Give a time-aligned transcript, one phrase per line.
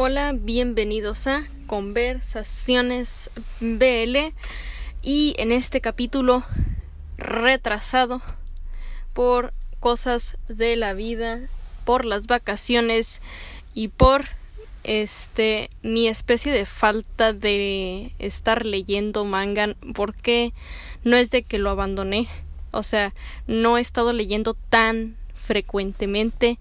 [0.00, 4.32] Hola, bienvenidos a Conversaciones BL
[5.02, 6.44] y en este capítulo
[7.16, 8.22] retrasado
[9.12, 11.40] por cosas de la vida,
[11.84, 13.20] por las vacaciones
[13.74, 14.26] y por
[14.84, 20.52] este mi especie de falta de estar leyendo manga porque
[21.02, 22.28] no es de que lo abandoné,
[22.70, 23.12] o sea,
[23.48, 26.60] no he estado leyendo tan frecuentemente.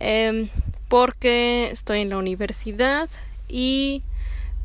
[0.00, 0.48] Em,
[0.92, 3.08] porque estoy en la universidad
[3.48, 4.02] y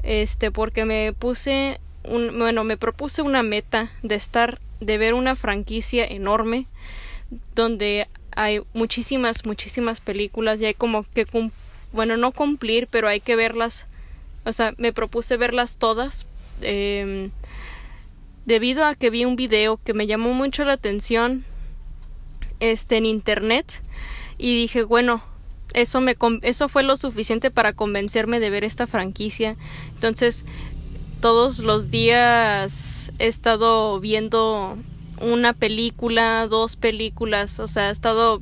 [0.03, 5.35] este porque me puse un, bueno me propuse una meta de estar de ver una
[5.35, 6.65] franquicia enorme
[7.55, 11.25] donde hay muchísimas muchísimas películas y hay como que
[11.93, 13.87] bueno no cumplir pero hay que verlas
[14.43, 16.27] o sea me propuse verlas todas
[16.61, 17.29] eh,
[18.45, 21.45] debido a que vi un video que me llamó mucho la atención
[22.59, 23.81] este en internet
[24.37, 25.23] y dije bueno
[25.81, 29.55] eso me eso fue lo suficiente para convencerme de ver esta franquicia
[29.93, 30.45] entonces
[31.21, 34.77] todos los días he estado viendo
[35.21, 38.41] una película dos películas o sea he estado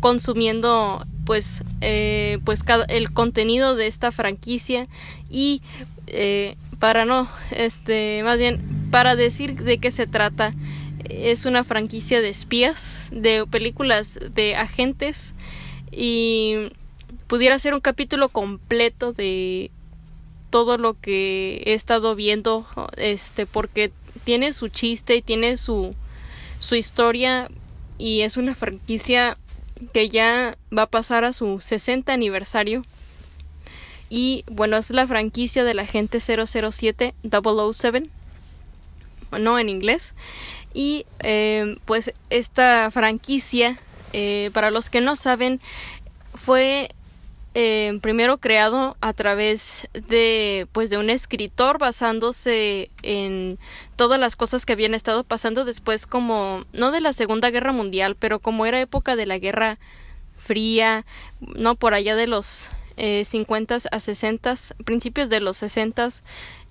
[0.00, 4.86] consumiendo pues eh, pues el contenido de esta franquicia
[5.28, 5.62] y
[6.06, 10.54] eh, para no este más bien para decir de qué se trata.
[11.08, 15.34] Es una franquicia de espías, de películas de agentes
[15.90, 16.70] y
[17.26, 19.70] pudiera ser un capítulo completo de
[20.50, 23.92] todo lo que he estado viendo este porque
[24.24, 25.94] tiene su chiste y tiene su
[26.58, 27.48] su historia
[27.98, 29.36] y es una franquicia
[29.92, 32.82] que ya va a pasar a su 60 aniversario
[34.08, 38.10] y bueno es la franquicia del agente 007 007
[39.38, 40.14] no en inglés.
[40.74, 43.78] Y eh, pues esta franquicia,
[44.18, 45.60] eh, para los que no saben,
[46.34, 46.88] fue
[47.52, 53.58] eh, primero creado a través de pues de un escritor basándose en
[53.94, 58.16] todas las cosas que habían estado pasando después como no de la Segunda Guerra Mundial
[58.18, 59.78] pero como era época de la Guerra
[60.38, 61.04] Fría
[61.40, 66.08] no por allá de los eh, 50 a 60 principios de los 60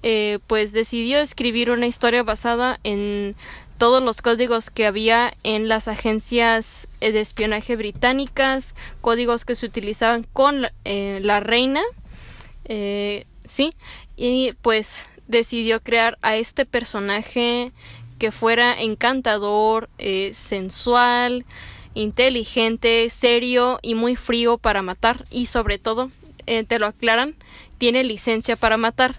[0.02, 3.36] eh, pues decidió escribir una historia basada en
[3.78, 9.66] todos los códigos que había en las agencias eh, de espionaje británicas, códigos que se
[9.66, 11.82] utilizaban con eh, la reina,
[13.46, 13.70] sí,
[14.16, 17.72] y pues decidió crear a este personaje
[18.18, 19.88] que fuera encantador,
[20.32, 21.46] sensual,
[21.94, 26.10] inteligente, serio y muy frío para matar y sobre todo,
[26.46, 27.36] te lo aclaran,
[27.78, 29.16] tiene licencia para matar.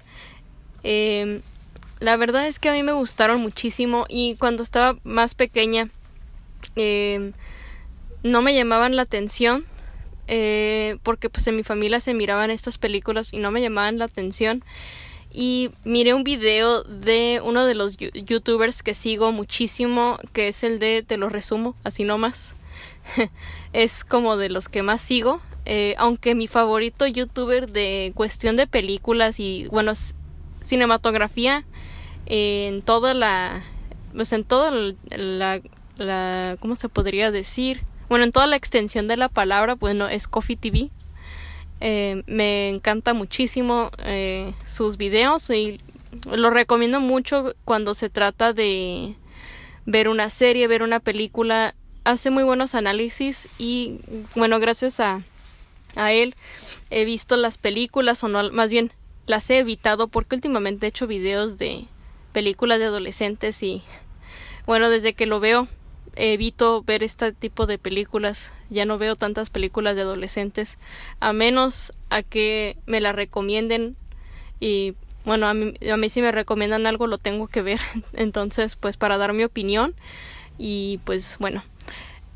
[1.99, 5.89] La verdad es que a mí me gustaron muchísimo y cuando estaba más pequeña
[6.77, 7.33] eh,
[8.23, 9.65] no me llamaban la atención
[10.29, 14.07] eh, porque pues en mi familia se miraban estas películas y no me llamaban la
[14.07, 14.63] atención.
[15.33, 20.79] Y miré un video de uno de los youtubers que sigo muchísimo que es el
[20.79, 22.57] de te lo resumo así nomás.
[23.73, 28.69] Es como de los que más sigo eh, aunque mi favorito youtuber de cuestión de
[28.69, 29.93] películas y bueno
[30.67, 31.65] cinematografía
[32.27, 33.63] en toda la
[34.15, 34.71] pues en toda
[35.11, 35.61] la,
[35.97, 40.29] la cómo se podría decir bueno en toda la extensión de la palabra bueno es
[40.29, 40.91] Coffee TV
[41.81, 45.81] eh, me encanta muchísimo eh, sus videos y
[46.31, 49.15] lo recomiendo mucho cuando se trata de
[49.85, 51.75] ver una serie ver una película.
[52.05, 53.99] Hace muy buenos análisis y
[54.35, 55.23] bueno gracias a
[55.97, 56.35] a él
[56.91, 58.93] he visto las películas o no más bien
[59.27, 61.87] las he evitado porque últimamente he hecho videos de
[62.33, 63.83] películas de adolescentes y
[64.67, 65.69] bueno, desde que lo veo
[66.17, 68.53] evito ver este tipo de películas.
[68.71, 70.79] Ya no veo tantas películas de adolescentes
[71.21, 73.97] a menos a que me la recomienden
[74.59, 74.95] y
[75.25, 77.81] bueno, a mí, a mí si me recomiendan algo lo tengo que ver.
[78.15, 79.95] Entonces, pues para dar mi opinión
[80.59, 81.63] y pues bueno,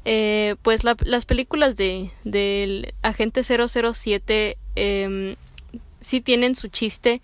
[0.05, 5.37] eh, pues las películas de del agente 007 eh,
[6.01, 7.21] sí tienen su chiste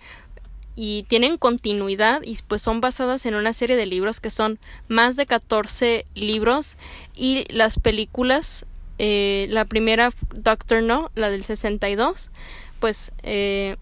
[0.76, 4.58] y tienen continuidad y pues son basadas en una serie de libros que son
[4.88, 6.76] más de 14 libros
[7.14, 8.66] y las películas
[8.98, 12.30] eh, la primera Doctor No la del 62
[12.78, 13.74] pues eh,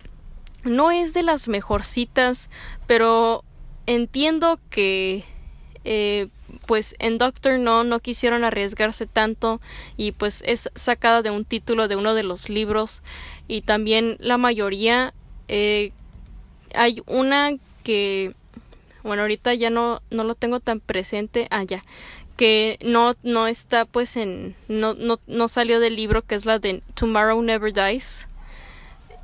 [0.62, 2.48] no es de las mejorcitas
[2.86, 3.44] pero
[3.86, 5.24] entiendo que
[5.84, 6.28] eh,
[6.66, 9.60] pues en Doctor No no quisieron arriesgarse tanto
[9.96, 13.02] y pues es sacada de un título de uno de los libros
[13.48, 15.14] y también la mayoría
[15.48, 15.92] eh,
[16.74, 17.52] hay una
[17.82, 18.32] que
[19.02, 21.82] bueno ahorita ya no no lo tengo tan presente ah ya
[22.36, 26.58] que no no está pues en no no no salió del libro que es la
[26.58, 28.28] de Tomorrow Never Dies.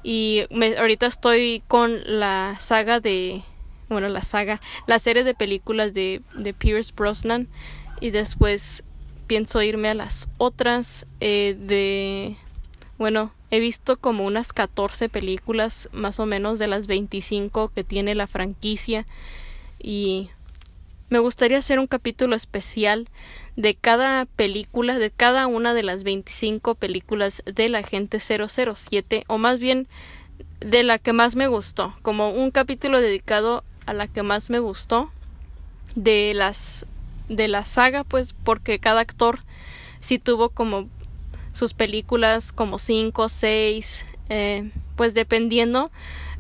[0.02, 0.44] Y
[0.78, 3.43] ahorita estoy con la saga de
[3.88, 7.49] bueno la saga la serie de películas de, de Pierce Brosnan
[8.00, 8.82] y después
[9.26, 12.37] pienso irme a las otras eh, de
[13.00, 18.14] bueno he visto como unas 14 películas más o menos de las 25 que tiene
[18.14, 19.06] la franquicia.
[19.82, 20.29] Y
[21.08, 23.08] me gustaría hacer un capítulo especial
[23.56, 29.38] de cada película, de cada una de las 25 películas de la gente 007, o
[29.38, 29.88] más bien
[30.61, 34.58] de la que más me gustó, como un capítulo dedicado a la que más me
[34.58, 35.11] gustó
[35.94, 36.87] de las
[37.31, 39.38] de la saga, pues porque cada actor
[40.00, 40.88] sí tuvo como
[41.52, 45.91] sus películas como 5, 6, eh, pues dependiendo.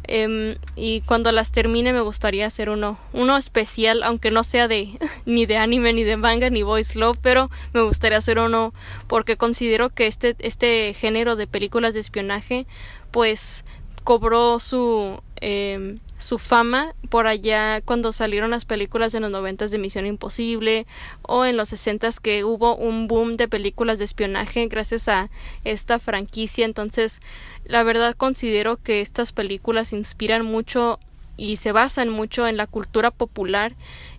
[0.04, 4.98] Em, y cuando las termine me gustaría hacer uno, uno especial, aunque no sea de
[5.26, 8.72] ni de anime, ni de manga, ni voice love, pero me gustaría hacer uno
[9.06, 12.66] porque considero que este, este género de películas de espionaje
[13.10, 13.64] pues
[14.02, 19.78] cobró su eh, su fama por allá cuando salieron las películas en los noventas de
[19.78, 20.86] Misión Imposible
[21.22, 25.30] o en los sesentas que hubo un boom de películas de espionaje gracias a
[25.64, 26.64] esta franquicia.
[26.64, 27.20] Entonces
[27.64, 30.98] la verdad considero que estas películas inspiran mucho
[31.36, 33.72] y se basan mucho en la cultura popular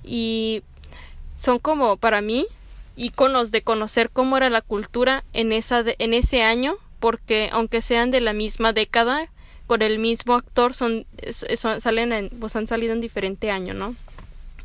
[0.03, 0.63] y
[1.37, 2.47] son como para mí
[2.95, 8.11] iconos de conocer cómo era la cultura en esa en ese año porque aunque sean
[8.11, 9.29] de la misma década
[9.71, 11.05] con el mismo actor son,
[11.55, 13.95] salen en, pues han salido en diferente año, ¿no?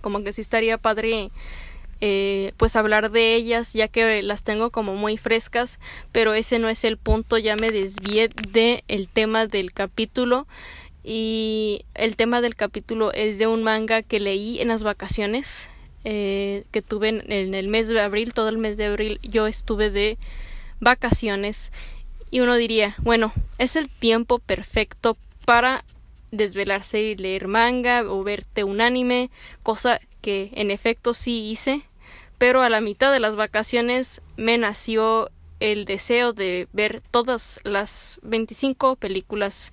[0.01, 1.31] Como que sí estaría padre
[2.01, 5.79] eh, pues hablar de ellas ya que las tengo como muy frescas
[6.11, 10.49] pero ese no es el punto ya me desvié de el tema del capítulo
[11.05, 15.69] y el tema del capítulo es de un manga que leí en las vacaciones
[16.03, 19.91] eh, que tuve en el mes de abril todo el mes de abril yo estuve
[19.91, 20.19] de
[20.81, 21.71] vacaciones
[22.31, 25.85] y uno diría, bueno, es el tiempo perfecto para
[26.31, 29.31] desvelarse y leer manga o verte un anime,
[29.63, 31.83] cosa que en efecto sí hice,
[32.39, 35.31] pero a la mitad de las vacaciones me nació
[35.61, 39.73] el deseo de ver todas las 25 películas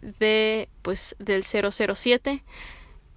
[0.00, 2.42] de pues del 007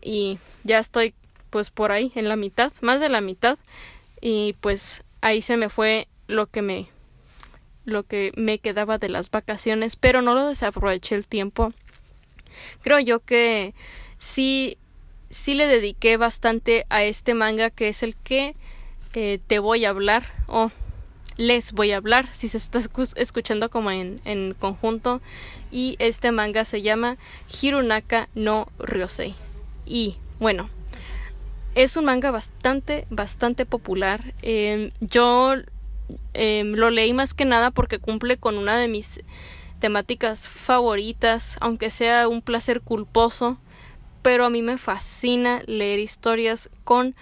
[0.02, 1.14] y ya estoy
[1.50, 3.58] pues por ahí en la mitad, más de la mitad
[4.20, 6.88] y pues ahí se me fue lo que me
[7.86, 11.74] lo que me quedaba de las vacaciones, pero no lo desaproveché el tiempo.
[12.82, 13.74] Creo yo que
[14.20, 14.78] sí,
[15.30, 18.56] sí le dediqué bastante a este manga que es el que
[19.14, 20.72] eh, te voy a hablar o
[21.38, 22.80] les voy a hablar si se está
[23.16, 25.22] escuchando como en, en conjunto.
[25.72, 27.18] Y este manga se llama
[27.62, 29.34] Hirunaka no Ryosei.
[29.86, 30.70] Y bueno
[31.76, 34.22] es un manga bastante bastante popular.
[34.42, 35.56] Eh, yo
[36.34, 39.22] Em, lo leí más que nada porque cumple con una de mis
[39.80, 43.58] temáticas favoritas, aunque sea un placer culposo,
[44.22, 47.16] pero a mí me fascina leer historias con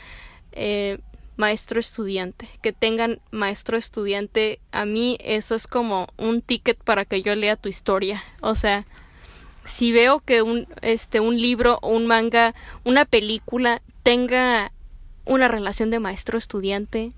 [0.52, 1.00] eh,
[1.38, 7.22] maestro estudiante, que tengan maestro estudiante, a mí eso es como un ticket para que
[7.24, 8.86] yo lea tu historia, o sea,
[9.66, 12.54] si veo que un este un libro o un manga,
[12.84, 14.72] una película tenga
[15.26, 17.12] una relación de maestro estudiante,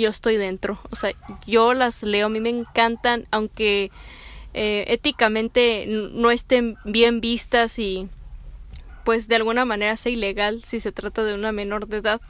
[0.00, 0.78] yo estoy dentro.
[0.90, 1.12] O sea,
[1.46, 3.90] yo las leo, a mí me encantan, aunque
[4.54, 8.08] eh, éticamente no estén bien vistas y
[9.04, 12.20] pues de alguna manera sea ilegal si se trata de una menor de edad.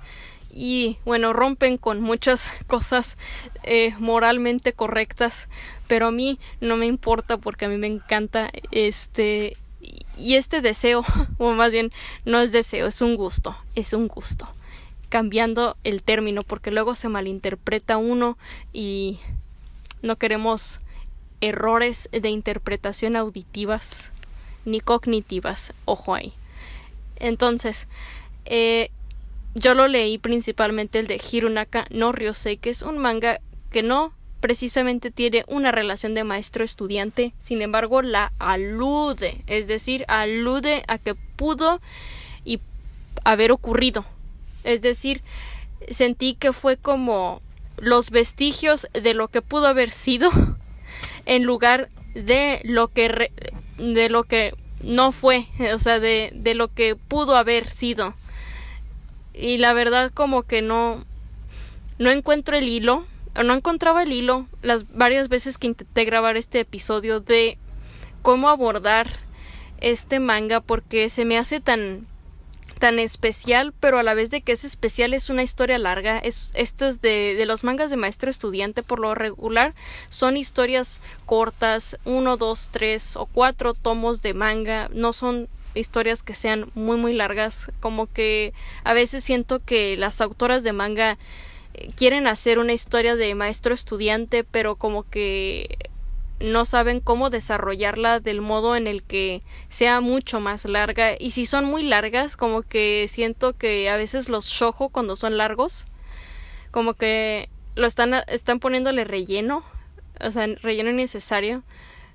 [0.51, 3.17] Y bueno, rompen con muchas cosas
[3.65, 5.49] eh, moralmente correctas,
[5.87, 9.57] pero a mí no me importa porque a mí me encanta este
[10.19, 11.05] y este deseo,
[11.39, 11.91] o más bien
[12.25, 14.49] no es deseo, es un gusto, es un gusto
[15.09, 18.37] cambiando el término porque luego se malinterpreta uno
[18.73, 19.19] y
[20.03, 20.81] no queremos
[21.41, 24.13] errores de interpretación auditivas
[24.65, 25.73] ni cognitivas.
[25.85, 26.33] Ojo ahí.
[27.17, 27.87] Entonces,
[28.45, 28.91] eh,
[29.55, 34.13] yo lo leí principalmente el de Hirunaka no Ryosei, que es un manga que no
[34.41, 41.15] precisamente tiene una relación de maestro-estudiante, sin embargo la alude, es decir, alude a que
[41.15, 41.81] pudo
[42.45, 42.61] y
[43.25, 44.05] haber ocurrido
[44.67, 45.23] es decir,
[45.89, 47.41] sentí que fue como
[47.79, 50.31] los vestigios de lo que pudo haber sido
[51.25, 53.31] en lugar de lo que
[53.79, 58.15] de lo que no fue, o sea, de, de lo que pudo haber sido.
[59.33, 61.05] Y la verdad como que no
[61.99, 63.07] no encuentro el hilo,
[63.37, 67.59] o no encontraba el hilo las varias veces que intenté grabar este episodio de
[68.23, 69.09] cómo abordar
[69.81, 72.07] este manga porque se me hace tan
[72.79, 76.19] tan especial, pero a la vez de que es especial es una historia larga.
[76.19, 79.75] Es, de, de los mangas de maestro estudiante por lo regular
[80.09, 86.35] son historias cortas, uno, dos, tres o cuatro tomos de manga, no son historias que
[86.35, 88.53] sean muy muy largas, como que
[88.85, 91.19] a veces siento que las autoras de manga
[91.75, 95.86] eh, quieren hacer una historia de maestro estudiante, pero como que
[96.41, 101.15] no saben cómo desarrollarla del modo en el que sea mucho más larga.
[101.19, 105.37] Y si son muy largas como que siento que a veces los shojo cuando son
[105.39, 105.87] largos.
[106.71, 109.63] Como que lo están están poniéndole relleno
[110.21, 111.63] o sea relleno innecesario.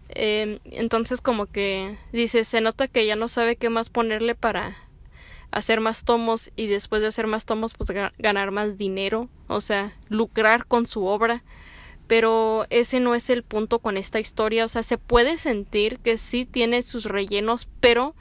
[0.09, 4.75] Eh, entonces como que dice se nota que ya no sabe qué más ponerle para
[5.51, 9.93] hacer más tomos y después de hacer más tomos pues ganar más dinero o sea
[10.09, 11.43] lucrar con su obra
[12.11, 16.17] pero ese no es el punto con esta historia, o sea, se puede sentir que
[16.17, 18.15] sí tiene sus rellenos, pero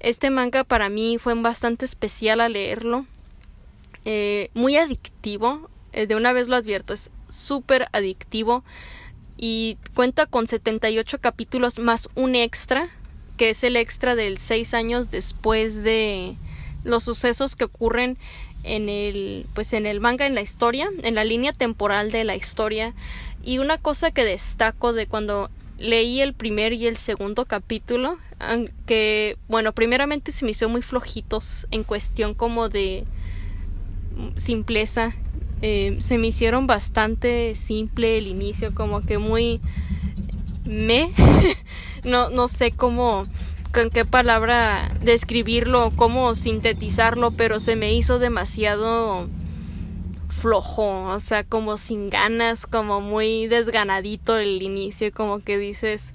[0.00, 3.04] este manga para mí fue bastante especial al leerlo,
[4.06, 8.64] eh, muy adictivo, eh, de una vez lo advierto, es súper adictivo.
[9.36, 12.88] Y cuenta con 78 capítulos más un extra,
[13.36, 16.34] que es el extra del seis años después de
[16.82, 18.16] los sucesos que ocurren
[18.62, 22.36] en el pues en el manga en la historia en la línea temporal de la
[22.36, 22.94] historia.
[23.44, 28.16] Y una cosa que destaco de cuando leí el primer y el segundo capítulo
[28.86, 33.04] que bueno primeramente se me hizo muy flojitos en cuestión como de
[34.36, 35.12] simpleza
[35.60, 39.60] eh, se me hicieron bastante simple el inicio como que muy
[40.64, 41.10] me
[42.04, 43.26] no no sé cómo
[43.72, 49.28] con qué palabra describirlo, cómo sintetizarlo, pero se me hizo demasiado
[50.28, 56.10] flojo, o sea, como sin ganas, como muy desganadito el inicio, como que dices,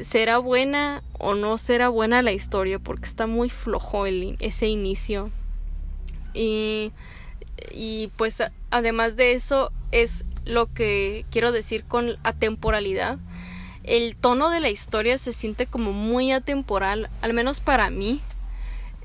[0.00, 2.78] ¿será buena o no será buena la historia?
[2.78, 5.30] Porque está muy flojo ese inicio.
[6.32, 6.92] Y,
[7.72, 13.18] y pues además de eso es lo que quiero decir con atemporalidad
[13.90, 18.20] el tono de la historia se siente como muy atemporal, al menos para mí.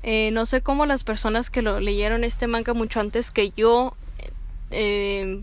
[0.04, 3.96] Eh, no sé cómo las personas que lo leyeron este manga mucho antes que yo,
[4.70, 5.42] eh,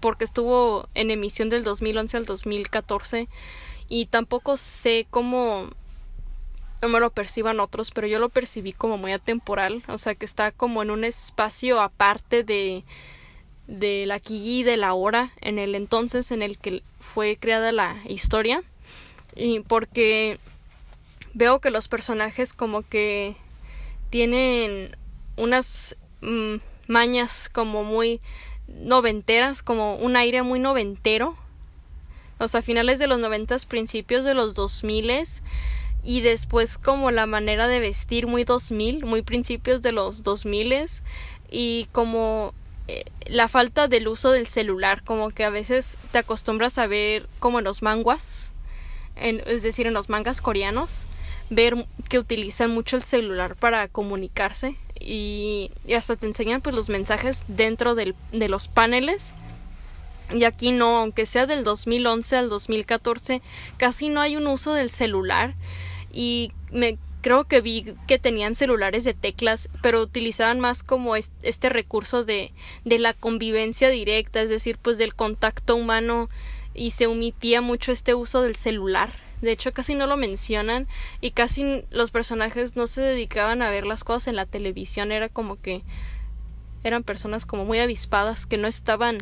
[0.00, 3.28] porque estuvo en emisión del 2011 al 2014,
[3.90, 5.68] y tampoco sé cómo
[6.80, 10.24] no me lo perciban otros, pero yo lo percibí como muy atemporal, o sea que
[10.24, 12.84] está como en un espacio aparte de
[13.66, 17.72] de la aquí y de la hora en el entonces en el que fue creada
[17.72, 18.62] la historia
[19.34, 20.38] y porque
[21.34, 23.36] veo que los personajes como que
[24.10, 24.96] tienen
[25.36, 26.56] unas mm,
[26.88, 28.20] mañas como muy
[28.68, 31.36] noventeras, como un aire muy noventero.
[32.38, 35.42] O sea, finales de los noventas, principios de los dos miles
[36.02, 40.44] y después como la manera de vestir muy dos mil, muy principios de los dos
[40.46, 41.02] miles
[41.50, 42.54] y como
[43.26, 47.58] la falta del uso del celular, como que a veces te acostumbras a ver como
[47.58, 48.52] en los manguas,
[49.16, 51.06] es decir, en los mangas coreanos,
[51.50, 57.44] ver que utilizan mucho el celular para comunicarse y, hasta te enseñan pues los mensajes
[57.48, 59.32] dentro del, de los paneles.
[60.30, 63.42] Y aquí no, aunque sea del 2011 al 2014,
[63.76, 65.54] casi no hay un uso del celular
[66.12, 71.68] y me creo que vi que tenían celulares de teclas, pero utilizaban más como este
[71.68, 72.52] recurso de,
[72.84, 76.30] de la convivencia directa, es decir, pues del contacto humano
[76.72, 79.10] y se omitía mucho este uso del celular.
[79.42, 80.86] De hecho, casi no lo mencionan
[81.20, 85.28] y casi los personajes no se dedicaban a ver las cosas en la televisión, era
[85.28, 85.82] como que
[86.84, 89.18] eran personas como muy avispadas que no estaban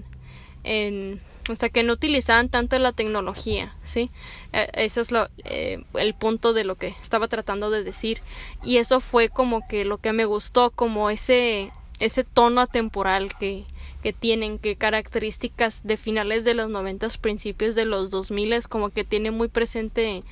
[0.65, 4.11] en o sea que no utilizaban tanto la tecnología, ¿sí?
[4.53, 8.23] E, ese es lo, eh, el punto de lo que estaba tratando de decir
[8.63, 13.65] y eso fue como que lo que me gustó, como ese ese tono atemporal que,
[14.03, 18.91] que tienen, que características de finales de los noventas, principios de los dos miles, como
[18.91, 20.25] que tiene muy presente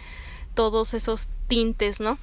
[0.54, 2.18] todos esos tintes, ¿no?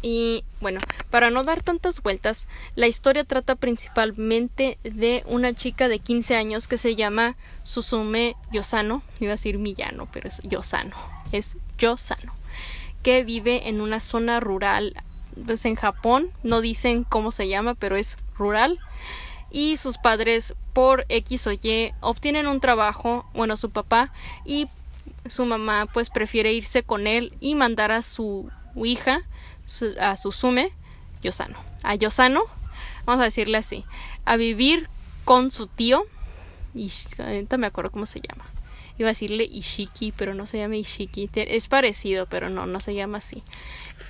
[0.00, 5.98] Y bueno, para no dar tantas vueltas, la historia trata principalmente de una chica de
[5.98, 10.94] 15 años que se llama Susume Yosano, iba a decir Millano, pero es Yosano,
[11.32, 12.32] es Yosano,
[13.02, 14.94] que vive en una zona rural,
[15.44, 18.78] pues en Japón, no dicen cómo se llama, pero es rural.
[19.50, 24.12] Y sus padres, por X o Y, obtienen un trabajo, bueno, su papá,
[24.44, 24.68] y
[25.26, 29.22] su mamá pues prefiere irse con él y mandar a su hija
[30.00, 30.72] a Susume
[31.22, 32.42] Yosano, a Yosano,
[33.04, 33.84] vamos a decirle así,
[34.24, 34.88] a vivir
[35.24, 36.06] con su tío,
[36.74, 38.44] y ahorita me acuerdo cómo se llama,
[38.98, 41.30] Iba a decirle Ishiki, pero no se llama Ishiki.
[41.32, 43.44] Es parecido, pero no, no se llama así.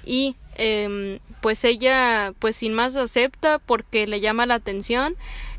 [0.04, 5.14] Y em, pues ella, pues sin más acepta porque le llama la atención.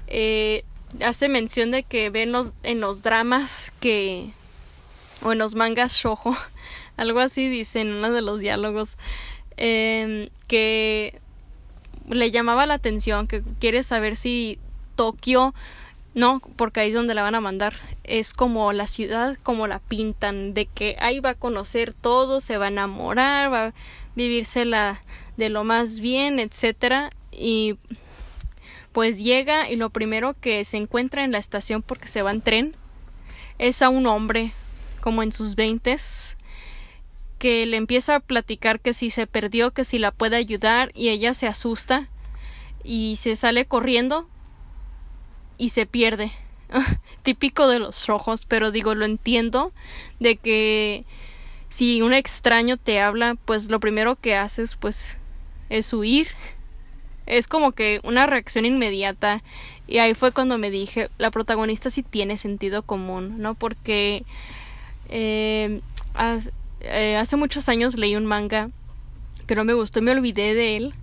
[0.07, 0.63] Eh,
[1.01, 4.31] hace mención de que ven los, en los dramas que
[5.21, 6.35] o en los mangas shojo
[6.97, 8.97] algo así dice en uno de los diálogos
[9.59, 11.19] em, que
[12.09, 14.57] le llamaba la atención que quiere saber si
[14.95, 15.53] Tokio
[16.15, 17.75] no, porque ahí es donde la van a mandar.
[18.03, 22.57] Es como la ciudad, como la pintan, de que ahí va a conocer todo, se
[22.57, 23.73] va a enamorar, va a
[24.15, 25.01] vivírsela
[25.37, 27.11] de lo más bien, etcétera.
[27.31, 27.77] Y
[28.91, 32.41] pues llega y lo primero que se encuentra en la estación porque se va en
[32.41, 32.75] tren
[33.59, 34.51] es a un hombre
[35.01, 36.37] como en sus veintes
[37.39, 41.09] que le empieza a platicar que si se perdió, que si la puede ayudar y
[41.09, 42.07] ella se asusta
[42.83, 44.27] y se sale corriendo
[45.57, 46.31] y se pierde.
[47.23, 49.73] Típico de los rojos, pero digo, lo entiendo
[50.19, 51.05] de que
[51.69, 55.17] si un extraño te habla, pues lo primero que haces pues
[55.69, 56.27] es huir.
[57.25, 59.41] Es como que una reacción inmediata
[59.87, 63.53] y ahí fue cuando me dije, la protagonista sí tiene sentido común, ¿no?
[63.53, 64.25] Porque
[65.09, 65.81] eh,
[66.81, 68.69] eh, hace muchos años leí un manga
[69.47, 70.93] que no me gustó me olvidé de él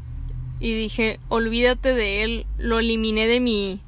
[0.58, 3.80] y dije, olvídate de él, lo eliminé de mi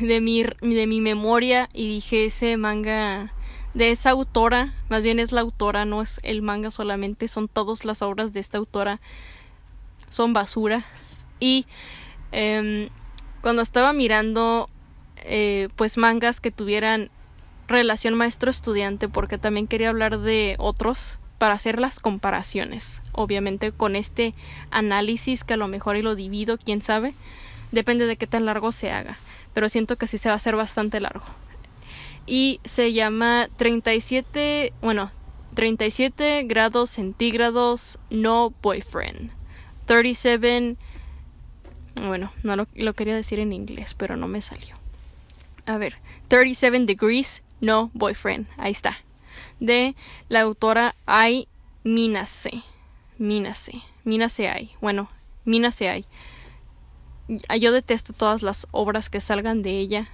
[0.00, 3.32] de mi, de mi memoria y dije ese manga
[3.74, 7.84] de esa autora, más bien es la autora, no es el manga solamente, son todas
[7.84, 9.00] las obras de esta autora,
[10.08, 10.84] son basura.
[11.38, 11.66] Y
[12.32, 12.88] em,
[13.40, 14.66] cuando estaba mirando
[15.24, 17.10] eh, pues mangas que tuvieran
[17.68, 24.34] relación maestro-estudiante, porque también quería hablar de otros para hacer las comparaciones, obviamente con este
[24.70, 27.14] análisis que a lo mejor y lo divido, quién sabe,
[27.70, 29.18] depende de qué tan largo se haga
[29.58, 31.24] pero siento que sí se va a hacer bastante largo.
[32.26, 35.10] Y se llama 37, bueno,
[35.54, 39.32] 37 grados centígrados no boyfriend.
[39.86, 40.76] 37,
[42.06, 44.76] bueno, no lo, lo quería decir en inglés, pero no me salió.
[45.66, 45.94] A ver,
[46.28, 48.96] 37 degrees no boyfriend, ahí está.
[49.60, 49.94] De
[50.28, 51.48] la autora Ai
[51.84, 52.62] Minase.
[53.18, 53.82] Minase.
[54.04, 54.70] Minase Ai.
[54.80, 55.08] Bueno,
[55.44, 56.04] Minase.
[57.48, 60.08] Ah, yo detesto todas las obras que salgan de ella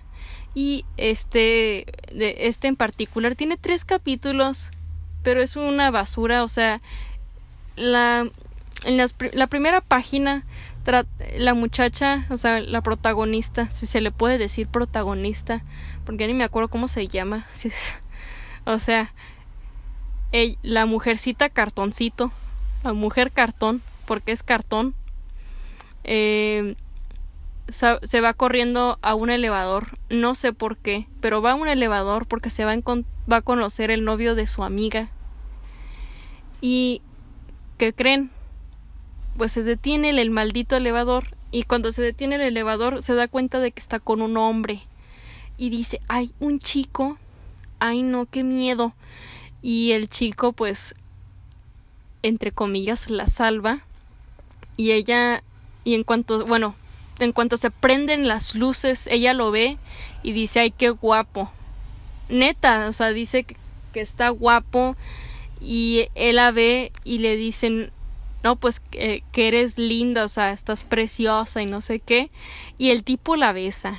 [0.54, 4.70] y este de este en particular tiene tres capítulos
[5.22, 6.80] pero es una basura o sea
[7.76, 8.28] la
[8.85, 9.00] en
[9.33, 10.44] la primera página
[11.37, 15.62] la muchacha o sea la protagonista si se le puede decir protagonista
[16.05, 17.47] porque ni me acuerdo cómo se llama
[18.64, 19.12] o sea
[20.62, 22.33] la mujercita cartoncito
[22.83, 24.94] la mujer cartón porque es cartón
[26.05, 26.75] eh,
[27.68, 32.27] se va corriendo a un elevador, no sé por qué, pero va a un elevador
[32.27, 32.79] porque se va a,
[33.31, 35.09] va a conocer el novio de su amiga.
[36.61, 37.01] Y
[37.79, 38.31] ¿qué creen?
[39.37, 43.29] Pues se detiene el, el maldito elevador y cuando se detiene el elevador se da
[43.29, 44.83] cuenta de que está con un hombre
[45.57, 47.18] y dice, "Ay, un chico.
[47.79, 48.94] Ay, no, qué miedo."
[49.62, 50.94] Y el chico pues
[52.23, 53.81] entre comillas la salva
[54.77, 55.42] y ella
[55.85, 56.75] y en cuanto, bueno,
[57.18, 59.79] en cuanto se prenden las luces, ella lo ve
[60.23, 61.51] y dice, ay, qué guapo.
[62.29, 63.57] Neta, o sea, dice que,
[64.01, 64.97] está guapo
[65.61, 67.92] y él la ve y le dicen,
[68.44, 72.30] no, pues que, que eres linda, o sea, estás preciosa y no sé qué.
[72.76, 73.98] Y el tipo la besa.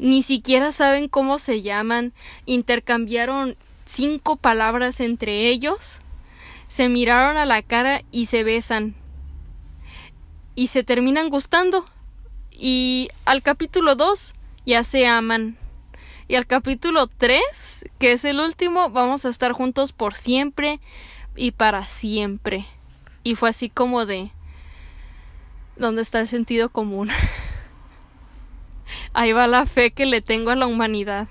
[0.00, 2.12] Ni siquiera saben cómo se llaman.
[2.46, 6.00] Intercambiaron cinco palabras entre ellos.
[6.66, 8.96] Se miraron a la cara y se besan.
[10.56, 11.86] Y se terminan gustando.
[12.50, 14.34] Y al capítulo 2
[14.66, 15.56] ya se aman.
[16.26, 20.80] Y al capítulo 3, que es el último, vamos a estar juntos por siempre
[21.36, 22.66] y para siempre.
[23.26, 24.30] Y fue así como de...
[25.76, 27.10] ¿Dónde está el sentido común?
[29.14, 31.26] Ahí va la fe que le tengo a la humanidad.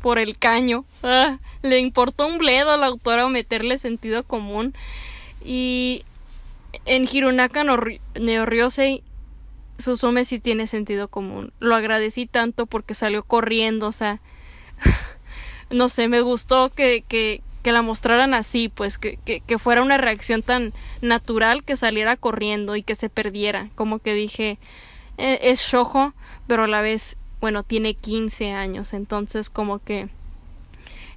[0.00, 0.84] Por el caño.
[1.02, 4.74] Ah, le importó un bledo a la autora meterle sentido común.
[5.44, 6.04] Y
[6.84, 7.78] en Hirunaka no,
[8.14, 9.02] Neoryosei
[9.78, 11.52] Susume sí tiene sentido común.
[11.58, 14.20] Lo agradecí tanto porque salió corriendo, o sea,
[15.70, 19.82] no sé, me gustó que, que, que la mostraran así, pues que, que, que, fuera
[19.82, 23.70] una reacción tan natural que saliera corriendo y que se perdiera.
[23.74, 24.58] Como que dije,
[25.18, 26.14] eh, es shojo,
[26.46, 30.08] pero a la vez, bueno, tiene 15 años, entonces como que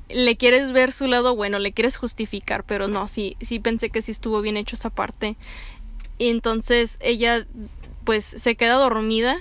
[0.10, 4.02] le quieres ver su lado bueno, le quieres justificar, pero no, sí, sí pensé que
[4.02, 5.36] sí estuvo bien hecho esa parte.
[6.18, 7.46] Y entonces ella
[8.06, 9.38] pues se queda dormida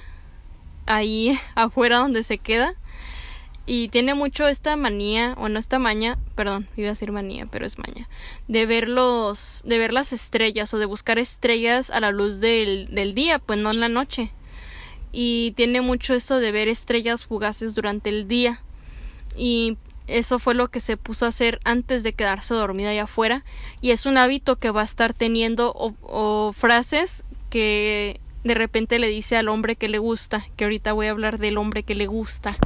[0.85, 2.75] ahí afuera donde se queda
[3.69, 7.67] y tiene mucho esta manía, o no esta maña, perdón, iba a decir manía, pero
[7.67, 8.09] es maña,
[8.49, 12.89] de ver los, de ver las estrellas o de buscar estrellas a la luz del,
[12.91, 14.33] del día, pues no en la noche.
[15.13, 18.63] Y tiene mucho esto de ver estrellas fugaces durante el día.
[19.37, 19.77] Y
[20.07, 23.45] eso fue lo que se puso a hacer antes de quedarse dormida allá afuera.
[23.83, 29.09] Y es un hábito que va a estar teniendo o frases que de repente le
[29.09, 32.07] dice al hombre que le gusta, que ahorita voy a hablar del hombre que le
[32.07, 32.57] gusta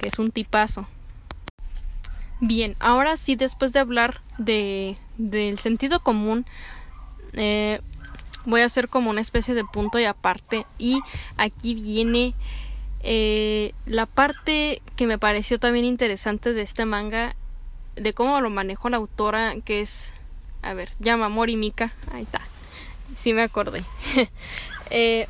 [0.00, 0.86] que es un tipazo.
[2.40, 6.46] Bien, ahora sí, después de hablar de, del sentido común,
[7.32, 7.80] eh,
[8.44, 10.66] voy a hacer como una especie de punto y aparte.
[10.78, 11.00] Y
[11.36, 12.34] aquí viene
[13.02, 17.36] eh, la parte que me pareció también interesante de este manga,
[17.96, 20.12] de cómo lo manejó la autora, que es,
[20.62, 22.40] a ver, llama Mori Mika, ahí está,
[23.16, 23.84] sí me acordé,
[24.90, 25.28] eh,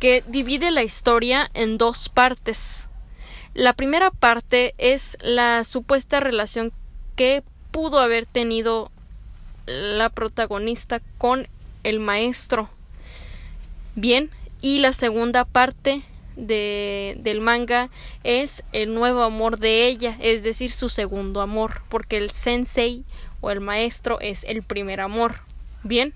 [0.00, 2.88] que divide la historia en dos partes.
[3.54, 6.72] La primera parte es la supuesta relación
[7.14, 8.90] que pudo haber tenido
[9.66, 11.46] la protagonista con
[11.84, 12.68] el maestro.
[13.94, 14.28] Bien,
[14.60, 16.02] y la segunda parte
[16.34, 17.90] de, del manga
[18.24, 23.04] es el nuevo amor de ella, es decir, su segundo amor, porque el sensei
[23.40, 25.36] o el maestro es el primer amor.
[25.84, 26.12] Bien,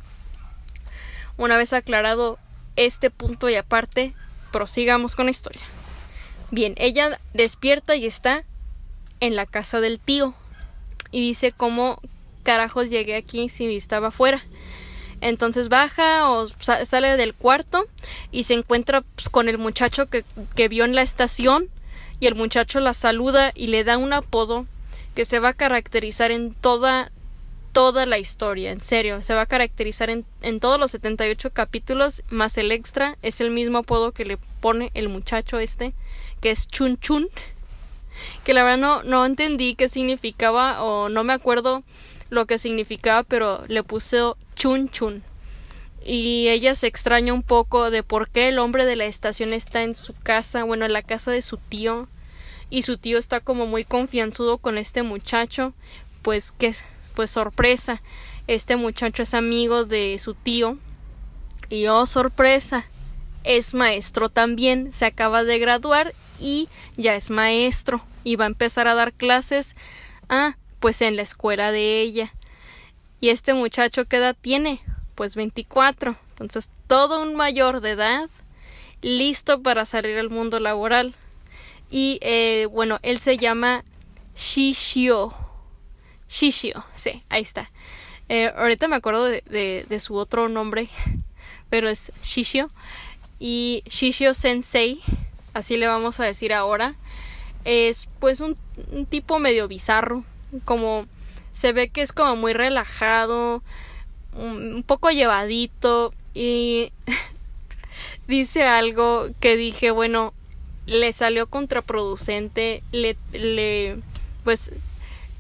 [1.37, 2.37] una vez aclarado
[2.74, 4.12] este punto y aparte,
[4.51, 5.62] prosigamos con la historia.
[6.51, 8.45] Bien, ella despierta y está
[9.21, 10.35] en la casa del tío.
[11.11, 12.01] Y dice cómo
[12.43, 14.43] carajos llegué aquí si estaba afuera.
[15.21, 17.87] Entonces baja o sale del cuarto
[18.31, 21.69] y se encuentra pues, con el muchacho que, que vio en la estación
[22.21, 24.67] y el muchacho la saluda y le da un apodo
[25.15, 27.11] que se va a caracterizar en toda
[27.73, 32.23] toda la historia, en serio, se va a caracterizar en, en todos los 78 capítulos,
[32.29, 35.93] más el extra, es el mismo apodo que le pone el muchacho este
[36.40, 37.29] que es Chun Chun,
[38.44, 41.83] que la verdad no, no entendí qué significaba o no me acuerdo
[42.31, 44.18] lo que significaba, pero le puse
[44.55, 45.22] Chun Chun.
[46.05, 49.83] Y ella se extraña un poco de por qué el hombre de la estación está
[49.83, 52.09] en su casa, bueno, en la casa de su tío,
[52.70, 55.74] y su tío está como muy confianzudo con este muchacho,
[56.22, 56.72] pues que
[57.14, 58.01] pues sorpresa,
[58.46, 60.79] este muchacho es amigo de su tío,
[61.68, 62.87] y oh sorpresa,
[63.44, 68.88] es maestro también, se acaba de graduar y ya es maestro y va a empezar
[68.88, 69.74] a dar clases
[70.29, 72.33] ah pues en la escuela de ella.
[73.20, 74.81] Y este muchacho qué edad tiene
[75.14, 78.31] pues 24 entonces todo un mayor de edad
[79.03, 81.14] listo para salir al mundo laboral.
[81.90, 83.85] Y eh, bueno él se llama
[84.37, 85.35] Shishio.
[86.29, 87.70] Shishio sí ahí está.
[88.29, 90.88] Eh, ahorita me acuerdo de, de, de, su otro nombre
[91.70, 92.70] pero es Shishio.
[93.40, 95.01] Y Shishio Sensei
[95.59, 96.94] así le vamos a decir ahora,
[97.64, 98.57] es pues un,
[99.09, 100.25] tipo medio bizarro,
[100.64, 101.07] como
[101.53, 103.62] se ve que es como muy relajado,
[104.35, 106.92] un, poco llevadito y
[108.29, 110.33] dice algo que dije, bueno,
[110.87, 113.99] le salió contraproducente, le, le,
[114.44, 114.73] pues,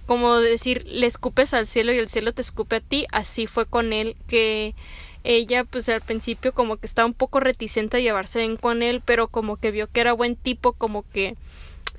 [0.06, 3.66] como decir, le escupes al cielo y el cielo te escupe a ti, así fue
[3.66, 4.74] con él, que
[5.24, 9.02] ella pues al principio como que estaba un poco reticente a llevarse bien con él,
[9.04, 11.34] pero como que vio que era buen tipo, como que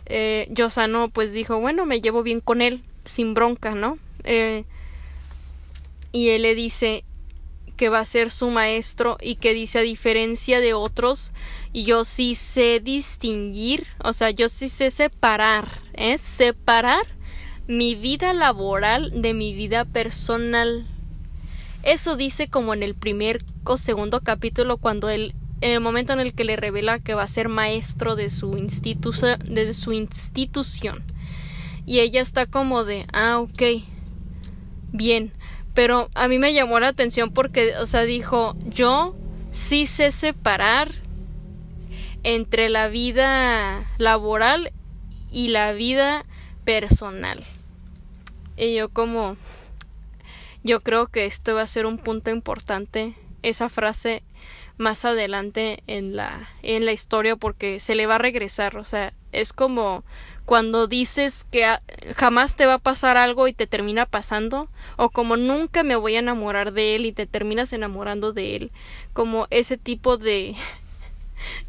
[0.06, 3.98] eh, Yosano pues dijo, bueno, me llevo bien con él, sin bronca, ¿no?
[4.24, 4.66] Eh,
[6.12, 7.04] y él le dice
[7.78, 11.32] que va a ser su maestro y que dice a diferencia de otros,
[11.74, 16.18] yo sí sé distinguir, o sea, yo sí sé separar, ¿eh?
[16.18, 17.06] Separar
[17.68, 20.86] mi vida laboral de mi vida personal.
[21.84, 26.20] Eso dice como en el primer o segundo capítulo cuando él en el momento en
[26.20, 31.04] el que le revela que va a ser maestro de su, de su institución.
[31.86, 33.84] Y ella está como de, ah, ok,
[34.92, 35.34] bien.
[35.74, 39.16] Pero a mí me llamó la atención porque, o sea, dijo, yo
[39.52, 40.90] sí sé separar
[42.24, 44.72] entre la vida laboral
[45.32, 46.26] y la vida
[46.64, 47.44] personal.
[48.58, 49.38] Y yo como,
[50.64, 54.24] yo creo que esto va a ser un punto importante, esa frase
[54.78, 59.14] más adelante en la, en la historia porque se le va a regresar, o sea,
[59.32, 60.04] es como
[60.46, 61.66] cuando dices que
[62.16, 64.68] jamás te va a pasar algo y te termina pasando,
[64.98, 68.72] o como nunca me voy a enamorar de él y te terminas enamorando de él,
[69.14, 70.56] como ese tipo de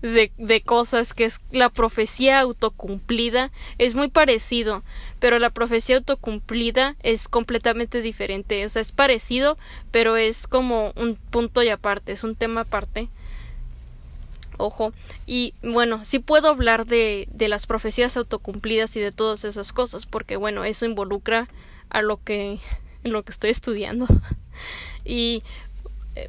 [0.03, 4.83] de, de cosas que es la profecía autocumplida es muy parecido
[5.19, 9.59] pero la profecía autocumplida es completamente diferente o sea es parecido
[9.91, 13.09] pero es como un punto y aparte es un tema aparte
[14.61, 14.93] Ojo.
[15.27, 20.05] Y bueno, sí puedo hablar de, de las profecías autocumplidas y de todas esas cosas,
[20.05, 21.49] porque bueno, eso involucra
[21.89, 22.59] a lo que,
[23.03, 24.07] lo que estoy estudiando.
[25.05, 25.43] y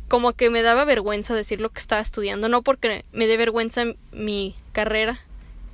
[0.08, 3.86] como que me daba vergüenza decir lo que estaba estudiando, no porque me dé vergüenza
[4.12, 5.20] mi carrera,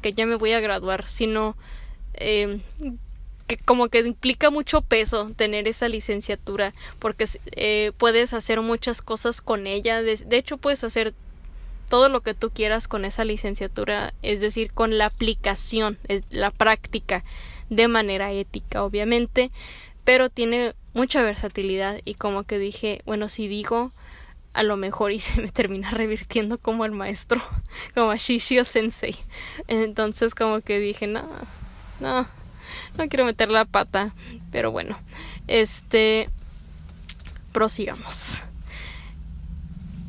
[0.02, 1.58] que ya me voy a graduar, sino
[2.14, 2.60] eh,
[3.48, 9.42] que como que implica mucho peso tener esa licenciatura, porque eh, puedes hacer muchas cosas
[9.42, 11.14] con ella, de hecho puedes hacer
[11.90, 15.98] todo lo que tú quieras con esa licenciatura, es decir, con la aplicación,
[16.30, 17.24] la práctica
[17.70, 19.52] de manera ética, obviamente,
[20.04, 23.92] pero tiene mucha versatilidad y como que dije, bueno, si digo
[24.54, 27.40] a lo mejor y se me termina revirtiendo como el maestro,
[27.94, 29.16] como a Shishio Sensei.
[29.68, 31.30] Entonces como que dije, no,
[32.00, 32.28] no,
[32.98, 34.14] no quiero meter la pata,
[34.52, 35.00] pero bueno,
[35.48, 36.30] este,
[37.54, 38.44] prosigamos.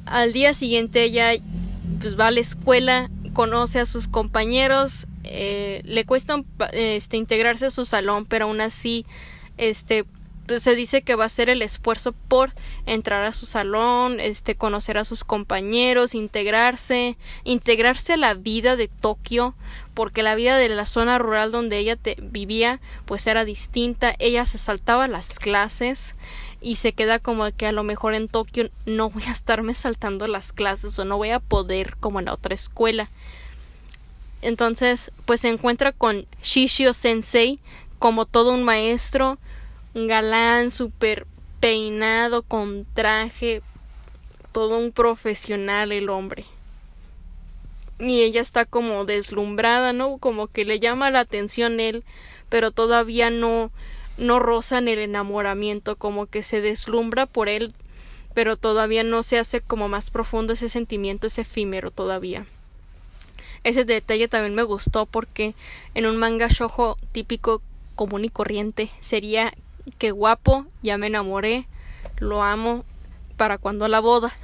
[0.06, 1.32] Al día siguiente ella
[2.00, 7.70] pues va a la escuela, conoce a sus compañeros, eh, le cuesta este, integrarse a
[7.70, 9.04] su salón, pero aún así,
[9.58, 10.06] este,
[10.58, 12.52] se dice que va a hacer el esfuerzo por
[12.86, 18.88] entrar a su salón, este, conocer a sus compañeros, integrarse, integrarse a la vida de
[18.88, 19.54] Tokio,
[19.94, 24.14] porque la vida de la zona rural donde ella vivía, pues era distinta.
[24.18, 26.14] Ella se saltaba las clases
[26.60, 30.26] y se queda como que a lo mejor en Tokio no voy a estarme saltando
[30.26, 33.10] las clases o no voy a poder como en la otra escuela.
[34.40, 37.58] Entonces, pues se encuentra con Shishio Sensei
[37.98, 39.38] como todo un maestro,
[40.06, 41.26] galán, súper
[41.60, 43.62] peinado, con traje,
[44.52, 46.44] todo un profesional el hombre.
[47.98, 50.18] Y ella está como deslumbrada, ¿no?
[50.18, 52.04] Como que le llama la atención él,
[52.48, 53.70] pero todavía no
[54.18, 57.72] no rozan el enamoramiento, como que se deslumbra por él,
[58.34, 62.44] pero todavía no se hace como más profundo ese sentimiento, ese efímero todavía.
[63.64, 65.54] Ese detalle también me gustó porque
[65.94, 67.62] en un manga shojo típico
[67.94, 69.54] común y corriente sería
[69.90, 71.66] que guapo, ya me enamoré,
[72.18, 72.84] lo amo
[73.36, 74.32] para cuando la boda.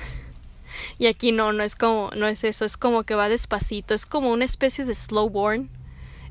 [0.98, 4.07] Y aquí no, no es como, no es eso, es como que va despacito, es
[4.07, 5.70] como una especie de slow burn.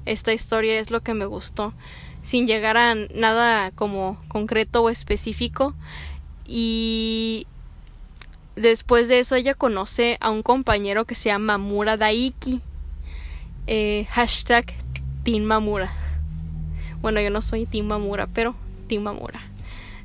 [0.06, 1.74] Esta historia es lo que me gustó
[2.24, 5.76] sin llegar a nada como concreto o específico
[6.48, 7.46] y
[8.56, 12.62] después de eso ella conoce a un compañero que se llama Mamura Daiki
[13.68, 14.66] eh, hashtag
[15.24, 15.92] Team Mamura
[17.02, 19.42] bueno yo no soy Team Mamura pero Team Mamura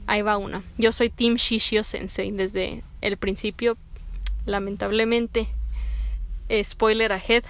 [0.07, 3.77] ahí va una yo soy Team Shishio Sensei desde el principio
[4.47, 5.49] lamentablemente
[6.63, 7.45] spoiler ahead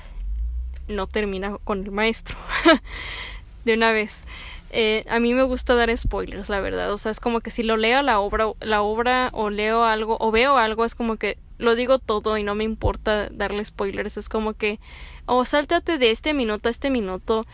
[0.88, 2.36] no termina con el maestro
[3.64, 4.24] de una vez
[4.70, 6.92] eh, a mí me gusta dar spoilers, la verdad.
[6.92, 10.16] O sea, es como que si lo leo la obra, la obra o leo algo
[10.20, 14.16] o veo algo, es como que lo digo todo y no me importa darle spoilers.
[14.16, 14.78] Es como que,
[15.26, 17.44] o oh, sáltate de este minuto a este minuto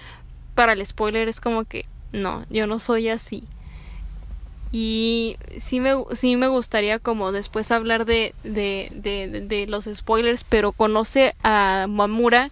[0.55, 1.29] para el spoiler.
[1.29, 3.45] Es como que, no, yo no soy así.
[4.77, 10.43] Y sí me, sí me gustaría como después hablar de, de, de, de los spoilers,
[10.43, 12.51] pero conoce a Mamura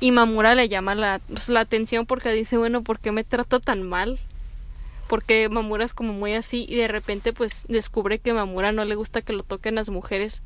[0.00, 3.60] y Mamura le llama la, pues, la atención porque dice, bueno, ¿por qué me trata
[3.60, 4.18] tan mal?
[5.06, 8.96] Porque Mamura es como muy así y de repente pues descubre que Mamura no le
[8.96, 10.42] gusta que lo toquen las mujeres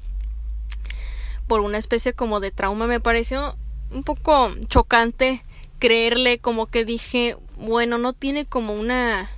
[1.47, 2.87] por una especie como de trauma.
[2.87, 3.57] Me pareció
[3.91, 5.43] un poco chocante
[5.79, 9.31] creerle como que dije, bueno, no tiene como una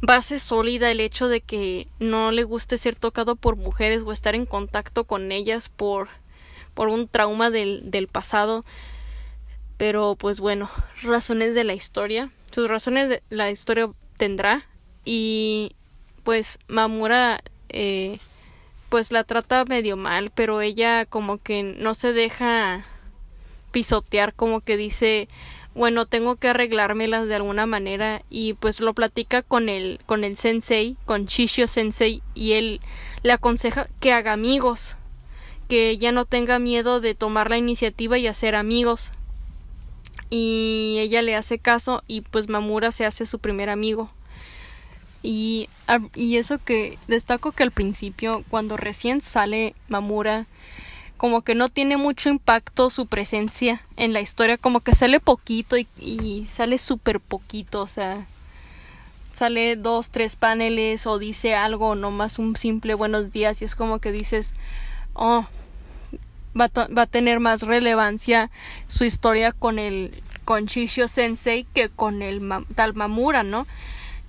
[0.00, 4.34] base sólida el hecho de que no le guste ser tocado por mujeres o estar
[4.34, 6.08] en contacto con ellas por,
[6.74, 8.64] por un trauma del, del pasado.
[9.76, 10.70] Pero pues bueno,
[11.02, 12.30] razones de la historia.
[12.50, 14.66] Sus razones de la historia tendrá.
[15.04, 15.74] Y
[16.24, 18.18] pues Mamura eh,
[18.88, 22.84] pues la trata medio mal, pero ella como que no se deja
[23.70, 25.28] pisotear, como que dice
[25.74, 30.36] bueno, tengo que arreglármelas de alguna manera y pues lo platica con el con el
[30.36, 32.80] sensei, con Shishio sensei y él
[33.22, 34.96] le aconseja que haga amigos,
[35.68, 39.12] que ya no tenga miedo de tomar la iniciativa y hacer amigos.
[40.28, 44.10] Y ella le hace caso y pues Mamura se hace su primer amigo.
[45.22, 45.68] Y,
[46.14, 50.46] y eso que destaco que al principio, cuando recién sale Mamura,
[51.20, 55.76] como que no tiene mucho impacto su presencia en la historia, como que sale poquito
[55.76, 58.24] y, sale súper poquito, o sea,
[59.34, 63.74] sale dos, tres paneles o dice algo, no más un simple buenos días y es
[63.74, 64.54] como que dices,
[65.12, 65.44] oh,
[66.58, 68.50] va, va a tener más relevancia
[68.88, 72.40] su historia con el con Shishio Sensei que con el
[72.74, 73.66] tal Mamura, ¿no?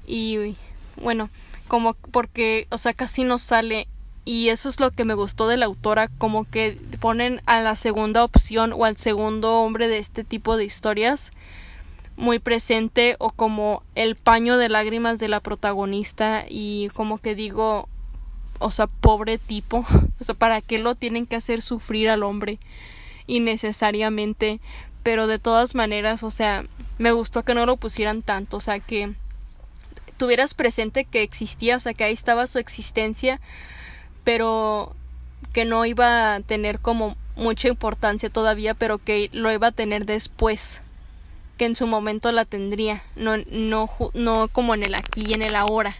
[0.06, 0.58] Y
[0.98, 1.30] bueno,
[1.70, 3.88] como porque, o sea, casi no sale
[4.26, 7.76] y eso es lo que me gustó de la autora, como que ponen a la
[7.76, 11.32] segunda opción o al segundo hombre de este tipo de historias
[12.18, 17.90] muy presente o como el paño de lágrimas de la protagonista y como que digo,
[18.60, 19.86] o sea, pobre tipo,
[20.20, 22.60] o sea, ¿para qué lo tienen que hacer sufrir al hombre
[23.28, 24.60] innecesariamente?
[25.04, 26.64] Pero de todas maneras, o sea,
[27.00, 29.16] me gustó que no lo pusieran tanto, o sea, que
[30.18, 33.42] tuvieras presente que existía, o sea, que ahí estaba su existencia,
[34.24, 34.96] pero
[35.54, 40.06] que no iba a tener como mucha importancia todavía, pero que lo iba a tener
[40.06, 40.82] después,
[41.58, 45.42] que en su momento la tendría, no, no, no como en el aquí y en
[45.42, 45.96] el ahora.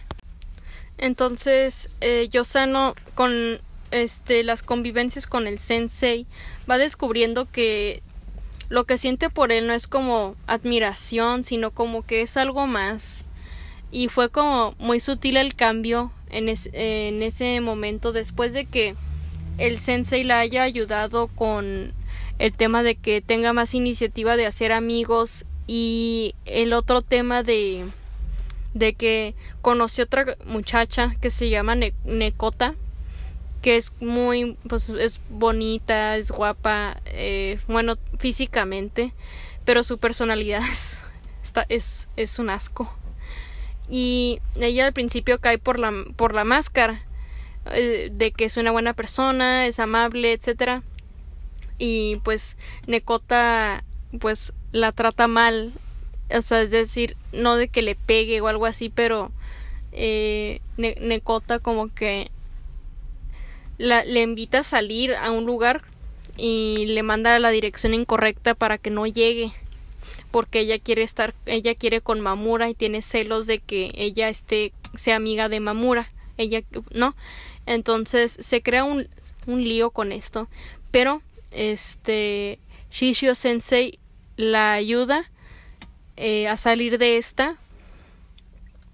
[0.98, 6.26] Entonces, eh, Yosano con este las convivencias con el sensei
[6.70, 8.02] va descubriendo que
[8.68, 13.22] lo que siente por él no es como admiración, sino como que es algo más.
[13.92, 18.94] Y fue como muy sutil el cambio en, ese momento después de que
[19.58, 21.92] el sensei la haya ayudado con
[22.38, 27.84] el tema de que tenga más iniciativa de hacer amigos y el otro tema de
[28.74, 32.74] de que conoció otra muchacha que se llama Nekota
[33.60, 39.12] que es muy pues es bonita es guapa eh, bueno físicamente
[39.66, 41.04] pero su personalidad es,
[41.68, 42.90] es, es un asco
[43.92, 47.04] y ella al principio cae por la, por la máscara
[47.72, 50.82] eh, de que es una buena persona, es amable, etcétera.
[51.76, 53.84] Y pues Necota
[54.18, 55.74] pues la trata mal,
[56.34, 59.30] o sea, es decir, no de que le pegue o algo así, pero
[59.92, 62.30] eh, Necota como que
[63.76, 65.82] la, le invita a salir a un lugar
[66.38, 69.52] y le manda la dirección incorrecta para que no llegue
[70.32, 74.72] porque ella quiere estar, ella quiere con Mamura y tiene celos de que ella esté,
[74.96, 76.08] sea amiga de Mamura.
[76.38, 77.14] Ella, ¿no?
[77.66, 79.06] Entonces se crea un,
[79.46, 80.48] un lío con esto.
[80.90, 82.58] Pero, este,
[82.90, 83.98] Shishio Sensei
[84.36, 85.30] la ayuda
[86.16, 87.56] eh, a salir de esta.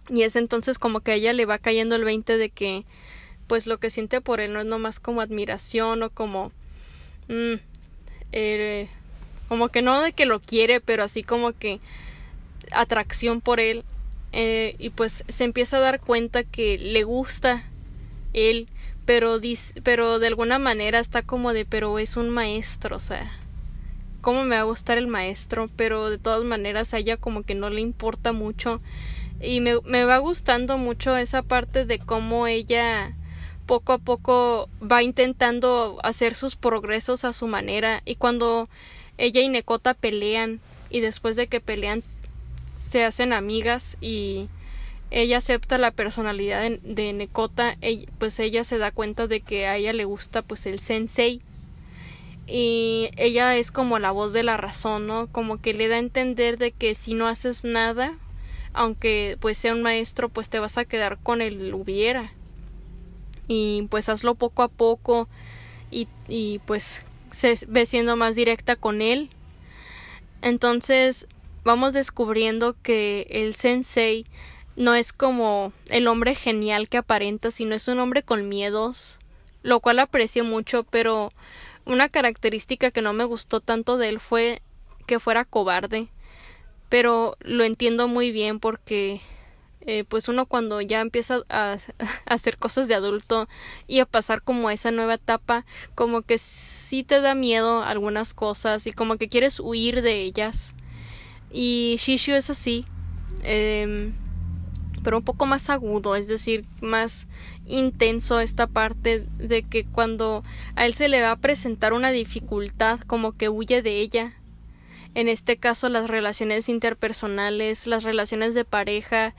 [0.08, 2.84] Y es entonces como que a ella le va cayendo el 20 de que,
[3.46, 6.50] pues lo que siente por él no es nomás como admiración o como,
[7.28, 7.54] mm,
[8.32, 8.88] eh,
[9.48, 11.80] como que no de que lo quiere, pero así como que
[12.72, 13.84] atracción por él.
[14.32, 17.64] Eh, y pues se empieza a dar cuenta que le gusta
[18.34, 18.68] él,
[19.06, 19.40] pero,
[19.82, 23.32] pero de alguna manera está como de, pero es un maestro, o sea,
[24.20, 25.70] ¿cómo me va a gustar el maestro?
[25.76, 28.82] Pero de todas maneras a ella como que no le importa mucho.
[29.40, 33.14] Y me, me va gustando mucho esa parte de cómo ella
[33.66, 38.66] poco a poco va intentando hacer sus progresos a su manera y cuando
[39.18, 42.02] ella y Nekota pelean y después de que pelean
[42.74, 44.48] se hacen amigas y
[45.10, 47.76] ella acepta la personalidad de, Nekota,
[48.18, 51.42] pues ella se da cuenta de que a ella le gusta pues el sensei
[52.46, 55.26] y ella es como la voz de la razón, ¿no?
[55.26, 58.16] Como que le da a entender de que si no haces nada,
[58.72, 62.32] aunque pues sea un maestro, pues te vas a quedar con el hubiera.
[63.48, 65.28] Y pues hazlo poco a poco
[65.90, 69.30] y, y pues se ve siendo más directa con él.
[70.42, 71.26] Entonces
[71.64, 74.24] vamos descubriendo que el sensei
[74.76, 79.18] no es como el hombre genial que aparenta, sino es un hombre con miedos,
[79.62, 81.30] lo cual aprecio mucho, pero
[81.84, 84.62] una característica que no me gustó tanto de él fue
[85.06, 86.08] que fuera cobarde.
[86.88, 89.20] Pero lo entiendo muy bien porque
[89.90, 91.78] eh, pues uno cuando ya empieza a,
[92.26, 93.48] hacer cosas de adulto
[93.86, 98.34] y a pasar como a esa nueva etapa, como que sí te da miedo algunas
[98.34, 100.74] cosas y como que quieres huir de ellas.
[101.50, 102.84] Y Shishu es así,
[103.44, 104.12] em,
[105.02, 107.26] pero un poco más agudo, es decir, más
[107.66, 110.42] intenso esta parte de que cuando
[110.76, 114.34] a él se le va a presentar una dificultad, como que huye de ella,
[115.18, 119.34] en este caso las relaciones interpersonales, las relaciones de pareja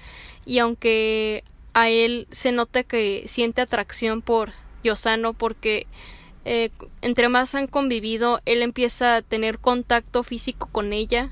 [0.46, 4.52] y aunque a él se nota que siente atracción por
[4.84, 5.88] Yosano porque
[6.44, 6.70] eh,
[7.02, 11.32] entre más han convivido él empieza a tener contacto físico con ella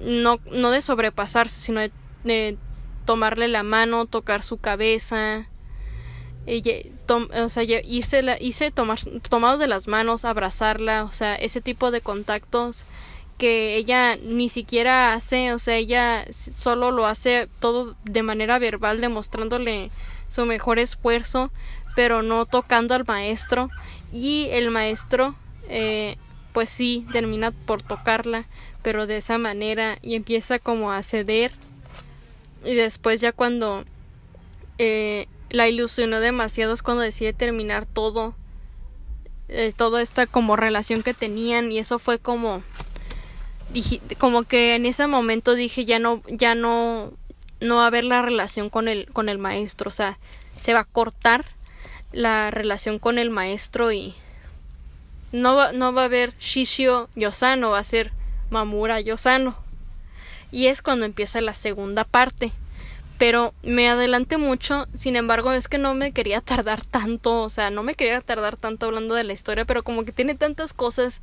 [0.00, 1.80] no, no de sobrepasarse sino
[2.24, 2.58] de,
[3.06, 5.46] tomarle la mano tocar su cabeza
[6.44, 6.72] ella,
[7.08, 8.98] o sea, irse, irse tomar,
[9.28, 12.86] tomados de las manos, abrazarla, o sea, ese tipo de contactos
[13.40, 19.00] que ella ni siquiera hace, o sea, ella solo lo hace todo de manera verbal,
[19.00, 19.90] demostrándole
[20.28, 21.50] su mejor esfuerzo,
[21.96, 23.70] pero no tocando al maestro.
[24.12, 25.34] Y el maestro,
[25.68, 26.18] eh,
[26.52, 28.44] pues sí, termina por tocarla,
[28.82, 31.50] pero de esa manera y empieza como a ceder.
[32.62, 33.84] Y después ya cuando
[34.76, 38.34] eh, la ilusionó demasiado es cuando decide terminar todo
[39.48, 42.62] eh, toda esta como relación que tenían y eso fue como
[44.18, 47.12] como que en ese momento dije ya no ya no
[47.60, 49.88] no va a haber la relación con el con el maestro.
[49.88, 50.18] O sea
[50.58, 51.44] se va a cortar
[52.12, 54.14] la relación con el maestro y
[55.32, 58.12] no va, no va a haber Shishio Yosano va a ser
[58.50, 59.56] Mamura Yosano.
[60.52, 62.52] Y es cuando empieza la segunda parte.
[63.18, 67.68] Pero me adelanté mucho, sin embargo es que no me quería tardar tanto, o sea,
[67.68, 71.20] no me quería tardar tanto hablando de la historia, pero como que tiene tantas cosas,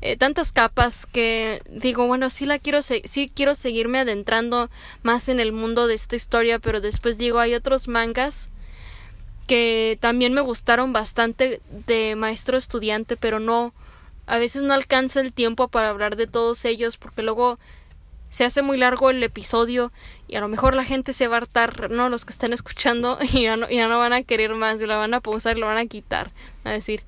[0.00, 4.70] eh, tantas capas que digo, bueno, sí la quiero, sí quiero seguirme adentrando
[5.02, 8.50] más en el mundo de esta historia, pero después digo, hay otros mangas
[9.48, 13.72] que también me gustaron bastante de maestro estudiante, pero no,
[14.26, 17.58] a veces no alcanza el tiempo para hablar de todos ellos porque luego
[18.30, 19.90] se hace muy largo el episodio
[20.28, 22.10] y a lo mejor la gente se va a hartar, ¿no?
[22.10, 24.98] Los que están escuchando y ya no, ya no van a querer más, y la
[24.98, 26.30] van a pausar y lo van a quitar.
[26.64, 27.02] A decir,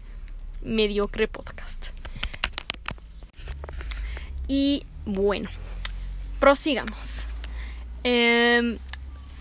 [0.63, 1.89] mediocre podcast.
[4.51, 5.49] Y bueno,
[6.41, 7.25] prosigamos.
[8.03, 8.79] Em,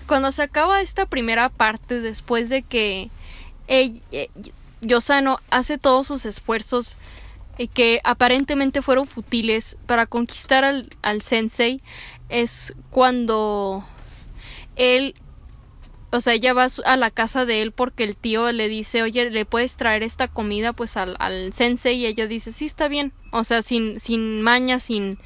[0.06, 3.10] cuando se acaba esta primera parte, después de que
[3.68, 4.02] eh,
[4.82, 6.96] Yosano hace todos sus esfuerzos
[7.74, 11.82] que aparentemente fueron futiles para conquistar al, al sensei
[12.30, 13.84] es cuando
[14.76, 15.16] él
[16.12, 19.32] o sea, ella va a la casa de él porque el tío le dice, oye,
[19.32, 21.98] ¿le puedes traer esta comida pues al, al sensei?
[21.98, 23.12] Y ella dice, sí, está bien.
[23.32, 25.18] O sea, sin, sin maña, sin,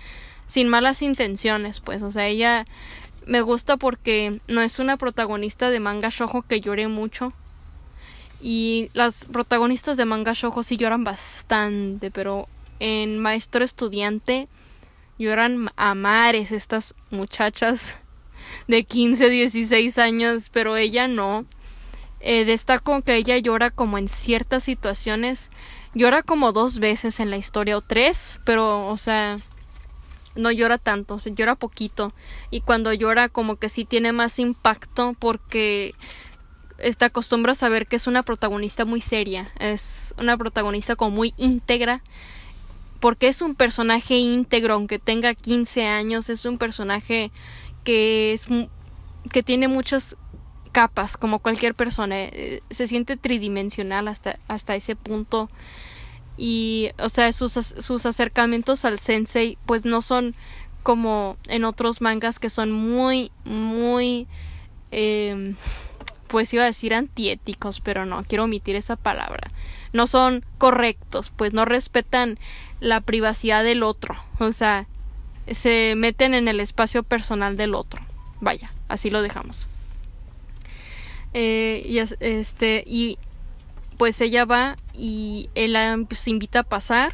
[0.47, 2.01] sin malas intenciones, pues.
[2.01, 2.65] O sea, ella
[3.25, 7.29] me gusta porque no es una protagonista de manga shojo que llore mucho.
[8.41, 12.49] Y las protagonistas de manga shoujo sí lloran bastante, pero
[12.79, 14.49] en Maestro Estudiante
[15.17, 17.97] lloran a mares estas muchachas
[18.67, 21.45] de 15, 16 años, pero ella no.
[22.19, 25.49] Eh, destaco que ella llora como en ciertas situaciones.
[25.95, 29.37] Llora como dos veces en la historia o tres, pero, o sea,
[30.35, 32.11] no llora tanto, se llora poquito.
[32.49, 35.93] Y cuando llora como que sí tiene más impacto porque
[36.79, 41.33] está acostumbrado a saber que es una protagonista muy seria, es una protagonista como muy
[41.37, 42.01] íntegra,
[42.99, 47.31] porque es un personaje íntegro, aunque tenga 15 años, es un personaje
[47.83, 48.47] que es
[49.31, 50.17] que tiene muchas
[50.73, 55.47] capas, como cualquier persona, eh, se siente tridimensional hasta, hasta ese punto.
[56.35, 60.35] Y, o sea, sus, sus acercamientos al sensei, pues no son
[60.81, 64.27] como en otros mangas que son muy, muy
[64.91, 65.55] eh,
[66.33, 69.47] pues iba a decir antiéticos, pero no, quiero omitir esa palabra.
[69.93, 72.39] No son correctos, pues no respetan
[72.79, 74.87] la privacidad del otro, o sea,
[75.51, 78.01] se meten en el espacio personal del otro.
[78.41, 79.69] Vaya, así lo dejamos.
[81.33, 83.17] Eh, y este y
[83.97, 87.13] pues ella va y él la pues, invita a pasar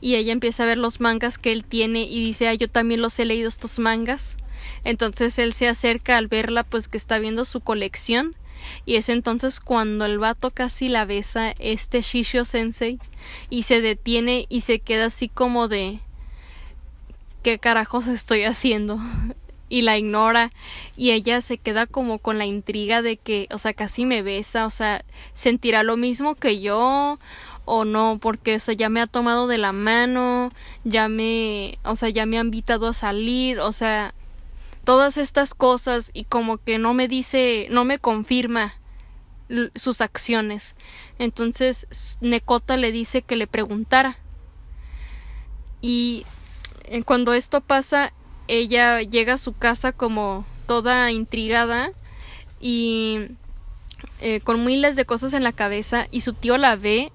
[0.00, 3.00] y ella empieza a ver los mangas que él tiene y dice, ah, yo también
[3.00, 4.36] los he leído estos mangas.
[4.84, 8.34] Entonces él se acerca al verla pues que está viendo su colección
[8.84, 12.98] y es entonces cuando el vato casi la besa este Shishio Sensei
[13.50, 16.00] y se detiene y se queda así como de
[17.42, 18.98] ¿qué carajos estoy haciendo?
[19.72, 20.50] Y la ignora
[20.98, 24.66] y ella se queda como con la intriga de que, o sea, casi me besa,
[24.66, 25.02] o sea,
[25.32, 27.18] sentirá lo mismo que yo
[27.64, 30.50] o no, porque o sea, ya me ha tomado de la mano,
[30.84, 34.12] ya me, o sea, ya me ha invitado a salir, o sea,
[34.84, 38.74] todas estas cosas y como que no me dice, no me confirma
[39.74, 40.76] sus acciones.
[41.18, 44.18] Entonces Necota le dice que le preguntara.
[45.80, 46.26] Y
[46.84, 48.12] eh, cuando esto pasa,
[48.48, 51.92] ella llega a su casa como toda intrigada
[52.60, 53.28] y
[54.20, 57.12] eh, con miles de cosas en la cabeza y su tío la ve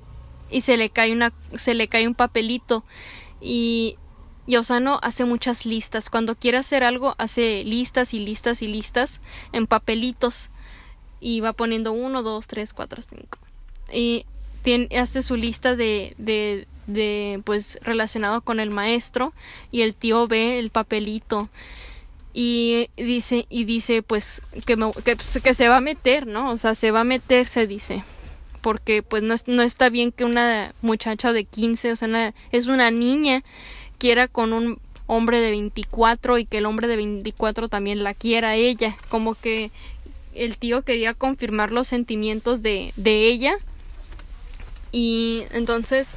[0.49, 2.83] y se le cae una se le cae un papelito
[3.41, 3.97] y
[4.47, 6.09] y Osano hace muchas listas.
[6.09, 9.19] Cuando quiere hacer algo, hace listas y listas y listas
[9.51, 10.49] en papelitos.
[11.19, 13.39] Y va poniendo uno, dos, tres, cuatro, cinco.
[13.91, 14.25] Y
[14.63, 19.33] tiene, hace su lista de, de, pues, relacionado con el maestro.
[19.71, 21.49] Y el tío ve el papelito.
[22.33, 26.51] Y dice, y dice, pues, que, que, pues, que se va a meter, ¿no?
[26.51, 28.03] O sea, se va a meter, se dice
[28.59, 32.91] porque pues no, no, está bien que una muchacha de 15, o sea, es una
[32.91, 33.41] niña
[33.97, 38.55] quiera con un hombre de 24 y que el hombre de 24 también la quiera
[38.55, 38.95] ella.
[39.09, 39.71] Como que
[40.33, 43.55] el tío quería confirmar los sentimientos de, de ella.
[44.91, 46.13] Y entonces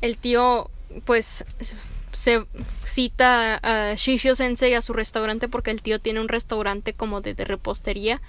[0.00, 0.70] el tío
[1.04, 1.44] pues
[2.12, 2.44] se
[2.84, 7.34] cita a Shishio Sensei a su restaurante porque el tío tiene un restaurante como de,
[7.34, 8.20] repostería.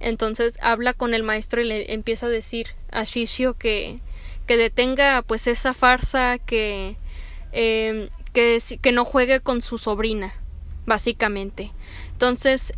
[0.00, 4.00] Entonces habla con el maestro y le empieza a decir a Shishio que,
[4.46, 6.96] que detenga pues esa farsa, que,
[7.52, 10.34] eh, que, que no juegue con su sobrina,
[10.84, 11.70] básicamente.
[12.12, 12.74] Entonces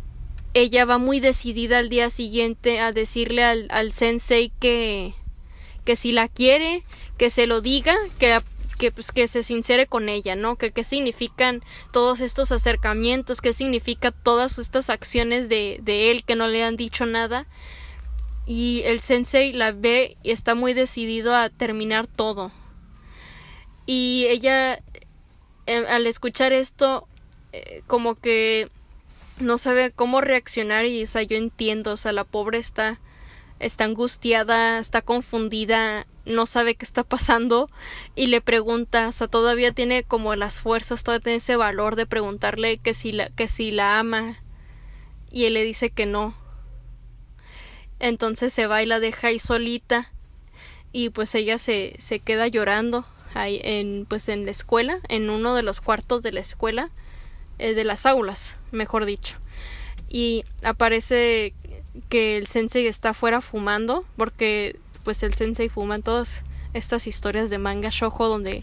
[0.53, 5.13] ella va muy decidida al día siguiente a decirle al, al sensei que,
[5.85, 6.83] que si la quiere,
[7.17, 8.39] que se lo diga, que,
[8.77, 10.55] que, pues, que se sincere con ella, ¿no?
[10.55, 11.61] Que qué significan
[11.91, 16.77] todos estos acercamientos, qué significa todas estas acciones de, de él que no le han
[16.77, 17.47] dicho nada.
[18.45, 22.51] Y el sensei la ve y está muy decidido a terminar todo.
[23.85, 24.75] Y ella,
[25.65, 27.07] eh, al escuchar esto,
[27.53, 28.69] eh, como que
[29.39, 32.99] no sabe cómo reaccionar y, o sea, yo entiendo, o sea, la pobre está,
[33.59, 37.67] está angustiada, está confundida, no sabe qué está pasando
[38.15, 42.05] y le pregunta, o sea, todavía tiene como las fuerzas, todavía tiene ese valor de
[42.05, 44.35] preguntarle que si la, que la ama
[45.31, 46.35] y él le dice que no.
[47.99, 50.11] Entonces se va y la deja ahí solita
[50.91, 55.55] y pues ella se, se queda llorando ahí en pues en la escuela, en uno
[55.55, 56.91] de los cuartos de la escuela,
[57.59, 59.37] eh, de las aulas, mejor dicho.
[60.09, 61.53] Y aparece
[62.09, 66.43] que el sensei está afuera fumando porque pues el sensei fuma todas
[66.73, 68.61] estas historias de manga shojo donde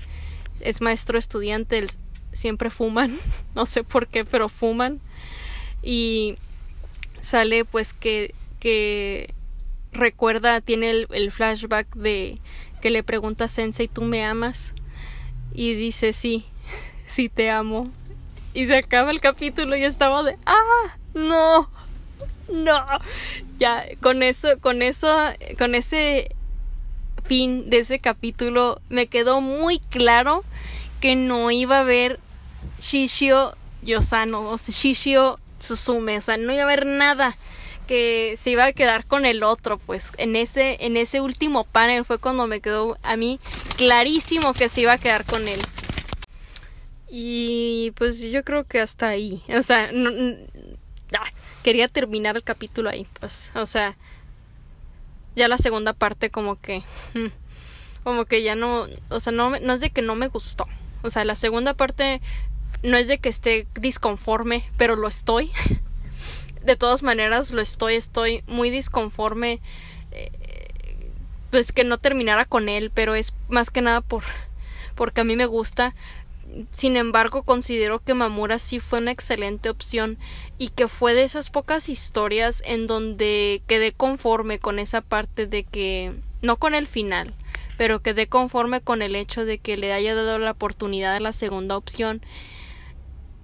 [0.61, 1.87] es maestro estudiante
[2.35, 3.17] siempre fuman
[3.55, 5.01] no sé por qué pero fuman
[5.83, 6.35] y
[7.23, 9.33] sale pues que que
[9.93, 12.35] recuerda tiene el, flashback de
[12.83, 14.75] que le pregunta a Sensei ¿tú me amas?
[15.55, 16.45] y dice sí
[17.07, 17.91] sí te amo
[18.53, 21.71] y se acaba el capítulo y estaba de ah no
[22.53, 22.85] no.
[23.59, 25.17] Ya, con eso, con eso,
[25.59, 26.35] con ese
[27.25, 30.45] fin de ese capítulo me quedó muy claro
[31.01, 32.19] que no iba a haber
[32.81, 37.37] Shishio Yosano o Shishio Susume, o sea, no iba a haber nada
[37.87, 42.05] que se iba a quedar con el otro, pues en ese en ese último panel
[42.05, 43.39] fue cuando me quedó a mí
[43.77, 45.61] clarísimo que se iba a quedar con él.
[47.09, 50.11] Y pues yo creo que hasta ahí, o sea, no,
[51.65, 53.97] quería terminar el capítulo ahí, pues, o sea,
[55.35, 56.85] ya la segunda parte como que,
[57.15, 57.27] mm,
[58.05, 60.69] como que ya no, o sea, no, no es de que no me gustó,
[61.03, 62.21] o sea, la segunda parte
[62.85, 65.51] no es de que esté disconforme, pero lo estoy.
[66.65, 69.61] De todas maneras, lo estoy, estoy muy disconforme.
[70.13, 70.31] Eh,
[71.51, 74.25] pues que no terminara con él, pero es más que nada por
[74.95, 75.95] porque a mí me gusta
[76.73, 80.19] sin embargo, considero que Mamura sí fue una excelente opción
[80.59, 85.65] y que fue de esas pocas historias en donde quedé conforme con esa parte de
[85.65, 87.35] que no con el final,
[87.77, 91.33] pero quedé conforme con el hecho de que le haya dado la oportunidad a la
[91.33, 92.23] segunda opción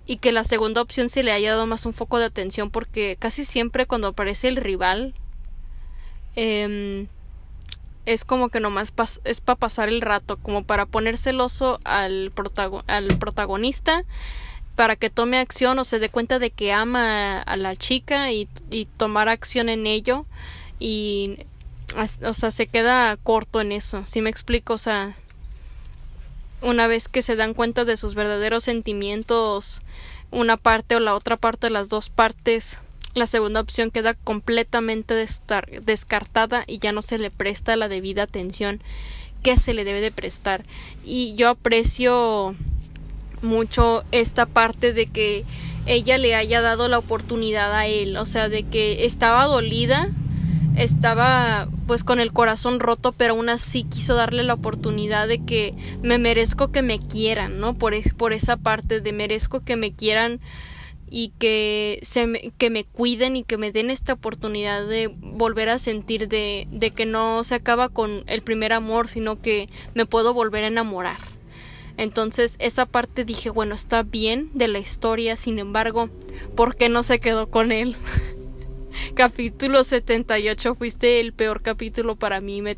[0.07, 3.17] y que la segunda opción se le haya dado más un foco de atención porque
[3.19, 5.15] casi siempre cuando aparece el rival
[6.37, 7.07] eh,
[8.07, 8.93] es como que nomás
[9.25, 12.33] es para pasar el rato, como para poner celoso al,
[12.87, 14.05] al protagonista
[14.77, 18.49] para que tome acción o se dé cuenta de que ama a, la chica y,
[18.71, 20.25] y, tomar acción en ello.
[20.79, 21.37] Y
[22.25, 25.17] o sea se queda corto en eso si me explico o sea
[26.63, 29.83] una vez que se dan cuenta de sus verdaderos sentimientos
[30.31, 32.79] una parte o la otra parte las dos partes
[33.15, 35.15] la segunda opción queda completamente
[35.83, 38.81] descartada y ya no se le presta la debida atención
[39.43, 40.65] que se le debe de prestar.
[41.05, 42.55] Y yo aprecio
[43.43, 45.45] mucho esta parte de que
[45.87, 50.09] ella le haya dado la oportunidad a él, o sea, de que estaba dolida,
[50.77, 55.75] estaba pues con el corazón roto, pero aún así quiso darle la oportunidad de que
[56.03, 57.75] me merezco que me quieran, ¿no?
[57.75, 60.41] Por, por esa parte de merezco que me quieran
[61.11, 65.69] y que se me, que me cuiden y que me den esta oportunidad de volver
[65.69, 70.07] a sentir de, de que no se acaba con el primer amor sino que me
[70.07, 71.19] puedo volver a enamorar.
[71.97, 76.09] Entonces esa parte dije bueno está bien de la historia sin embargo
[76.55, 77.97] ¿por qué no se quedó con él?
[79.15, 82.77] capítulo 78 fuiste el peor capítulo para mí me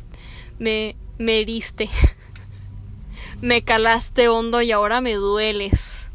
[0.59, 1.89] me, me heriste.
[3.41, 6.09] Me calaste hondo y ahora me dueles.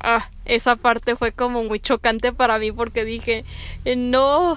[0.00, 3.44] Ah, esa parte fue como muy chocante para mí porque dije,
[3.84, 4.54] eh, no,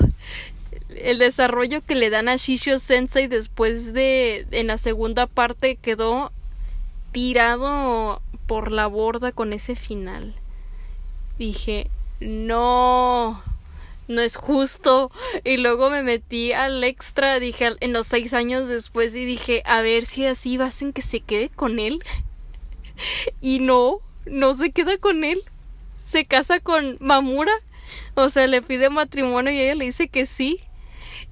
[0.89, 6.31] el desarrollo que le dan a Shishio Sensei después de en la segunda parte quedó
[7.11, 10.35] tirado por la borda con ese final.
[11.37, 13.41] Dije, no,
[14.07, 15.11] no es justo.
[15.43, 19.81] Y luego me metí al extra, dije, en los seis años después y dije, a
[19.81, 22.03] ver si así hacen que se quede con él.
[23.41, 25.43] y no, no se queda con él.
[26.05, 27.53] Se casa con Mamura.
[28.13, 30.59] O sea, le pide matrimonio y ella le dice que sí.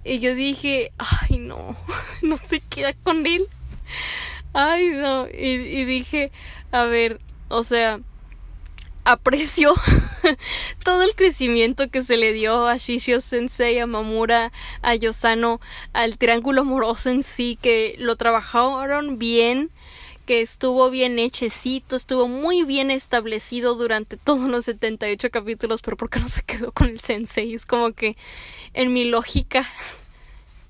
[0.03, 1.77] Y yo dije, ay no,
[2.21, 3.47] no se queda con él.
[4.51, 5.27] Ay no.
[5.27, 6.31] Y, y dije,
[6.71, 7.19] a ver,
[7.49, 7.99] o sea,
[9.05, 9.73] aprecio
[10.83, 14.51] todo el crecimiento que se le dio a Shishio Sensei, a Mamura,
[14.81, 15.59] a Yosano,
[15.91, 19.69] al triángulo amoroso en sí, que lo trabajaron bien,
[20.25, 26.09] que estuvo bien hechecito, estuvo muy bien establecido durante todos los 78 capítulos, pero ¿por
[26.09, 27.53] qué no se quedó con el Sensei?
[27.53, 28.15] Es como que
[28.73, 29.65] en mi lógica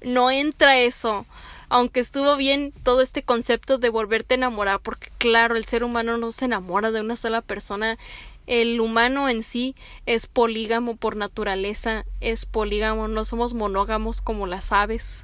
[0.02, 1.26] no entra eso.
[1.70, 6.18] Aunque estuvo bien todo este concepto de volverte a enamorar, porque claro, el ser humano
[6.18, 7.98] no se enamora de una sola persona,
[8.46, 9.76] el humano en sí
[10.06, 15.24] es polígamo por naturaleza, es polígamo, no somos monógamos como las aves,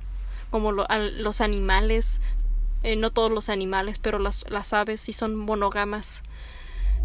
[0.49, 2.19] como los animales,
[2.83, 6.23] eh, no todos los animales, pero las, las aves sí son monógamas.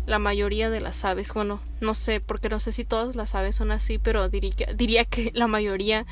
[0.06, 3.56] La mayoría de las aves, bueno, no sé, porque no sé si todas las aves
[3.56, 6.06] son así, pero diría, diría que la mayoría,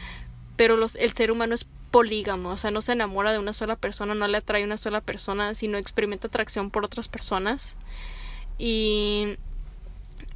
[0.56, 3.76] pero los, el ser humano es polígamo, o sea, no se enamora de una sola
[3.76, 7.76] persona, no le atrae una sola persona, sino experimenta atracción por otras personas
[8.58, 9.36] y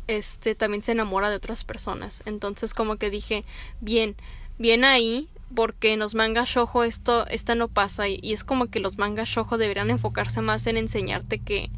[0.06, 2.22] este también se enamora de otras personas.
[2.26, 3.44] Entonces como que dije,
[3.80, 4.16] bien,
[4.58, 8.66] bien ahí, porque en los mangas shojo esto, esta no pasa y, y, es como
[8.66, 11.70] que los mangas shojo deberían enfocarse más en enseñarte que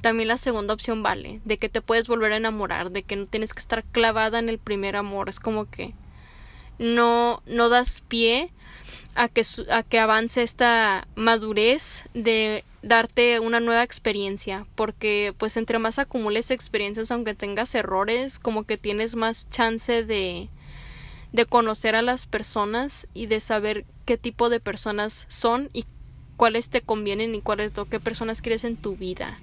[0.00, 3.26] también la segunda opción vale, de que te puedes volver a enamorar, de que no
[3.26, 5.94] tienes que estar clavada en el primer amor, es como que
[6.78, 8.50] no no das pie
[9.14, 15.78] a que, a que avance esta madurez de darte una nueva experiencia porque pues entre
[15.78, 20.48] más acumules experiencias aunque tengas errores como que tienes más chance de
[21.32, 25.84] de conocer a las personas y de saber qué tipo de personas son y
[26.36, 29.38] cuáles te convienen y cuáles qué personas quieres en tu vida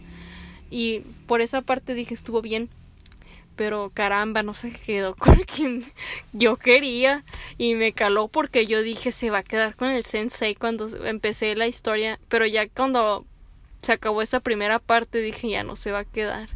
[0.70, 2.70] y por esa parte dije estuvo bien
[3.56, 5.84] pero caramba, no se quedó con quien
[6.32, 7.24] yo quería
[7.58, 11.56] y me caló porque yo dije se va a quedar con el sensei cuando empecé
[11.56, 13.26] la historia, pero ya cuando
[13.82, 16.50] se acabó esa primera parte dije ya no se va a quedar.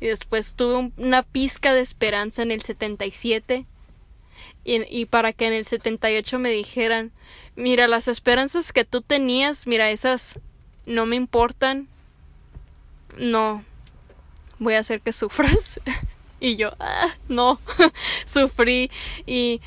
[0.00, 3.66] Y después tuve una pizca de esperanza en el 77
[4.64, 7.12] y, para que en el 78 me dijeran,
[7.56, 10.38] mira, las esperanzas que tú tenías, mira, esas
[10.86, 11.88] no me importan.
[13.16, 13.64] No,
[14.58, 15.80] voy a hacer que sufras.
[16.42, 17.60] Y yo, ah, no,
[18.26, 18.90] sufrí
[19.26, 19.60] y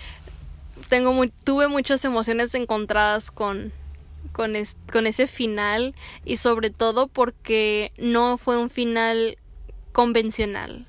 [0.89, 3.71] tengo muy, tuve muchas emociones encontradas con,
[4.31, 4.55] con,
[4.91, 5.93] con ese final
[6.25, 9.37] y sobre todo porque no fue un final
[9.91, 10.87] convencional.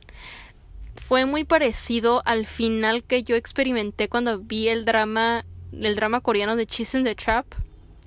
[1.07, 6.57] Fue muy parecido al final que yo experimenté cuando vi el drama, el drama coreano
[6.57, 7.45] de Cheese in the Trap.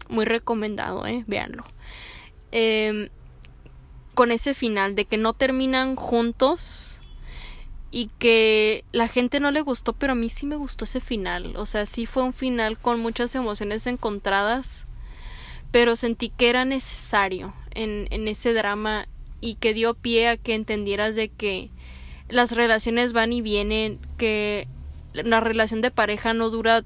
[0.10, 1.64] Muy recomendado, eh, véanlo.
[2.52, 3.12] Eh,
[4.16, 7.00] con ese final de que no terminan juntos
[7.91, 11.56] y que la gente no le gustó, pero a mí sí me gustó ese final.
[11.56, 14.86] O sea, sí fue un final con muchas emociones encontradas,
[15.70, 19.08] pero sentí que era necesario en, en ese drama
[19.39, 21.70] y que dio pie a que entendieras de que
[22.30, 24.67] las relaciones van y vienen, que
[25.13, 26.84] la relación de pareja no dura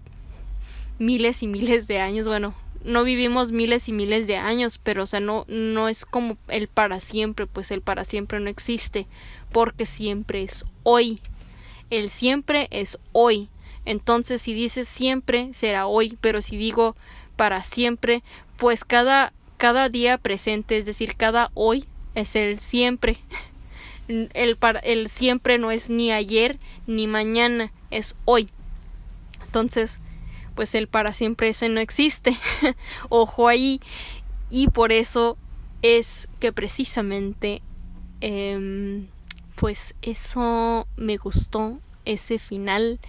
[0.99, 5.07] miles y miles de años, bueno, no vivimos miles y miles de años, pero o
[5.07, 9.07] sea, no no es como el para siempre, pues el para siempre no existe
[9.51, 11.21] porque siempre es hoy.
[11.89, 13.49] El siempre es hoy.
[13.85, 16.95] Entonces, si dices siempre, será hoy, pero si digo
[17.35, 18.23] para siempre,
[18.57, 21.85] pues cada, cada día presente, es decir, cada hoy,
[22.15, 23.17] es el siempre.
[24.33, 26.57] El, el siempre no es ni ayer
[26.87, 28.49] ni mañana, es hoy.
[29.45, 29.99] Entonces,
[30.55, 32.37] pues el para siempre ese no existe.
[33.09, 33.79] Ojo ahí.
[34.49, 35.37] Y por eso
[35.81, 37.61] es que precisamente
[38.21, 39.05] eh,
[39.55, 42.99] pues eso me gustó, ese final,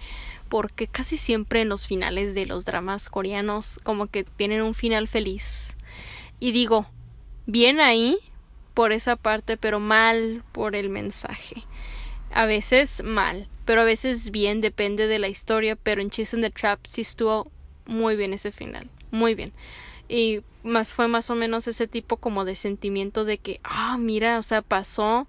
[0.49, 5.07] porque casi siempre en los finales de los dramas coreanos como que tienen un final
[5.07, 5.75] feliz.
[6.39, 6.85] Y digo,
[7.45, 8.17] bien ahí
[8.73, 11.63] por esa parte, pero mal por el mensaje.
[12.31, 16.49] A veces mal, pero a veces bien, depende de la historia, pero en Chase the
[16.49, 17.51] Trap sí estuvo
[17.85, 19.51] muy bien ese final, muy bien.
[20.09, 24.39] Y más fue más o menos ese tipo como de sentimiento de que, ah, mira,
[24.39, 25.27] o sea, pasó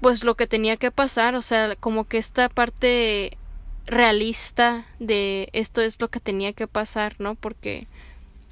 [0.00, 3.38] pues lo que tenía que pasar, o sea, como que esta parte
[3.86, 7.34] realista de esto es lo que tenía que pasar, ¿no?
[7.34, 7.86] Porque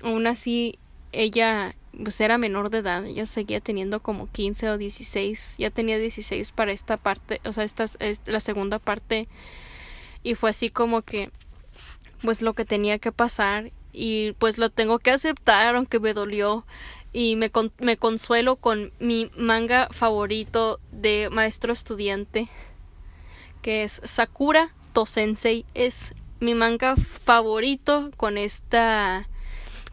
[0.02, 0.78] aún así
[1.12, 5.98] ella pues era menor de edad, ella seguía teniendo como 15 o 16, ya tenía
[5.98, 9.26] 16 para esta parte, o sea, esta es la segunda parte
[10.22, 11.30] y fue así como que
[12.22, 16.64] pues lo que tenía que pasar y pues lo tengo que aceptar aunque me dolió
[17.12, 22.48] y me, me consuelo con mi manga favorito de maestro estudiante
[23.64, 25.64] que es Sakura Tosensei.
[25.72, 29.26] Es mi manga favorito con esta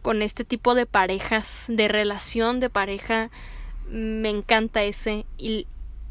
[0.02, 3.30] con este tipo de parejas, de relación de pareja.
[3.88, 5.66] Me encanta ese y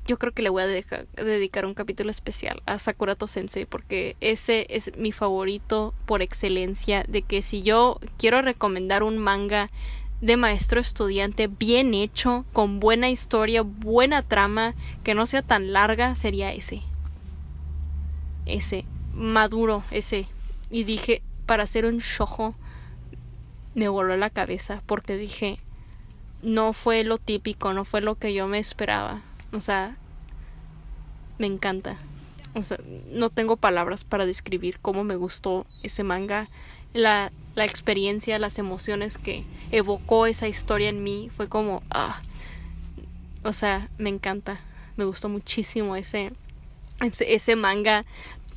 [0.08, 4.66] yo creo que le voy a dedicar un capítulo especial a Sakurato Sensei porque ese
[4.70, 9.68] es mi favorito por excelencia de que si yo quiero recomendar un manga
[10.22, 16.16] de maestro estudiante bien hecho, con buena historia, buena trama, que no sea tan larga,
[16.16, 16.82] sería ese.
[18.46, 20.28] Ese, maduro, ese.
[20.70, 22.54] Y dije, para hacer un shojo,
[23.76, 25.59] me voló la cabeza porque dije,
[26.41, 29.22] no fue lo típico, no fue lo que yo me esperaba.
[29.53, 29.95] O sea,
[31.38, 31.97] me encanta.
[32.53, 32.80] O sea,
[33.11, 36.47] no tengo palabras para describir cómo me gustó ese manga.
[36.93, 42.22] La, la experiencia, las emociones que evocó esa historia en mí fue como, ah,
[43.43, 44.57] o sea, me encanta.
[44.97, 46.30] Me gustó muchísimo ese,
[47.01, 48.03] ese, ese manga,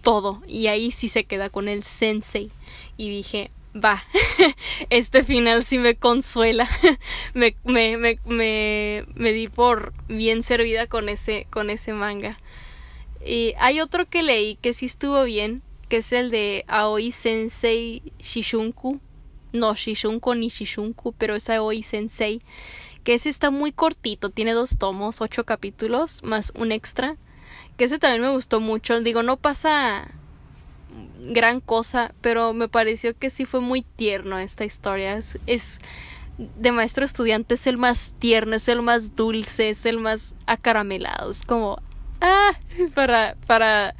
[0.02, 0.42] todo.
[0.46, 2.50] Y ahí sí se queda con el sensei.
[2.96, 4.02] Y dije, va,
[4.90, 6.68] este final sí me consuela.
[7.34, 12.36] me, me, me, me, me di por bien servida con ese, con ese manga.
[13.24, 18.02] Y hay otro que leí que sí estuvo bien, que es el de Aoi Sensei
[18.18, 19.00] Shishunku.
[19.52, 22.40] No, Shishunku ni Shishunku, pero es Aoi Sensei.
[23.02, 27.16] Que ese está muy cortito, tiene dos tomos, ocho capítulos, más un extra.
[27.76, 29.00] Que ese también me gustó mucho.
[29.00, 30.10] Digo, no pasa
[31.26, 35.20] gran cosa, pero me pareció que sí fue muy tierno esta historia.
[35.46, 35.80] Es,
[36.38, 41.30] de maestro estudiante, es el más tierno, es el más dulce, es el más acaramelado.
[41.30, 41.80] Es como,
[42.20, 42.52] ah,
[42.94, 43.94] para, para,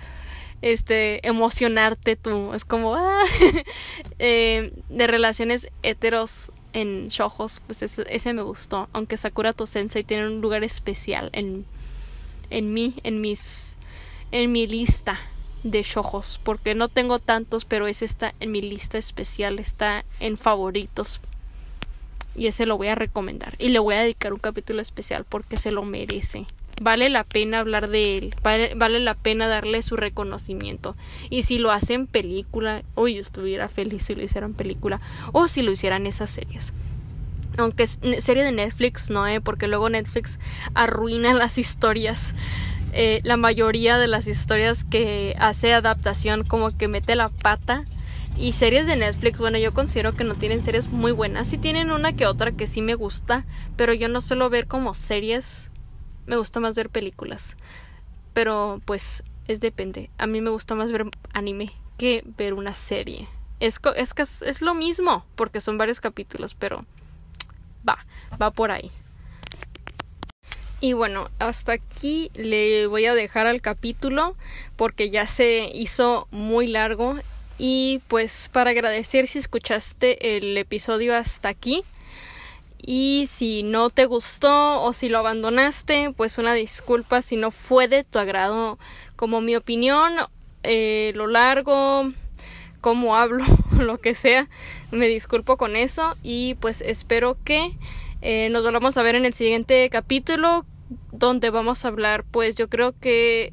[0.62, 2.52] este, emocionarte tú.
[2.54, 3.24] Es como, ah,
[4.18, 8.88] eh, de relaciones heteros en shojos, pues ese, me gustó.
[8.92, 11.64] Aunque Sakura Tosensei tiene un lugar especial en,
[12.50, 13.76] en mí, en mis,
[14.32, 15.18] en mi lista
[15.64, 20.36] de shojos, porque no tengo tantos, pero ese está en mi lista especial, está en
[20.36, 21.20] favoritos.
[22.36, 23.56] Y ese lo voy a recomendar.
[23.58, 26.46] Y le voy a dedicar un capítulo especial porque se lo merece.
[26.82, 30.96] Vale la pena hablar de él, vale, vale la pena darle su reconocimiento.
[31.30, 35.00] Y si lo hacen película, uy, yo estuviera feliz si lo hicieran película,
[35.32, 36.72] o si lo hicieran esas series.
[37.56, 39.40] Aunque serie de Netflix no, ¿eh?
[39.40, 40.40] porque luego Netflix
[40.74, 42.34] arruina las historias.
[42.96, 47.84] Eh, la mayoría de las historias que hace adaptación como que mete la pata.
[48.36, 51.48] Y series de Netflix, bueno, yo considero que no tienen series muy buenas.
[51.48, 53.44] Sí tienen una que otra que sí me gusta,
[53.76, 55.70] pero yo no suelo ver como series.
[56.26, 57.56] Me gusta más ver películas.
[58.32, 60.10] Pero pues es depende.
[60.16, 63.26] A mí me gusta más ver anime que ver una serie.
[63.58, 66.80] Es, es, es lo mismo, porque son varios capítulos, pero
[67.88, 68.04] va,
[68.40, 68.90] va por ahí.
[70.84, 74.36] Y bueno, hasta aquí le voy a dejar al capítulo
[74.76, 77.16] porque ya se hizo muy largo.
[77.56, 81.84] Y pues para agradecer si escuchaste el episodio hasta aquí.
[82.76, 87.88] Y si no te gustó o si lo abandonaste, pues una disculpa si no fue
[87.88, 88.78] de tu agrado.
[89.16, 90.12] Como mi opinión,
[90.64, 92.12] eh, lo largo,
[92.82, 93.42] cómo hablo,
[93.78, 94.50] lo que sea,
[94.90, 96.14] me disculpo con eso.
[96.22, 97.72] Y pues espero que
[98.20, 100.66] eh, nos volvamos a ver en el siguiente capítulo
[101.12, 103.52] donde vamos a hablar, pues yo creo que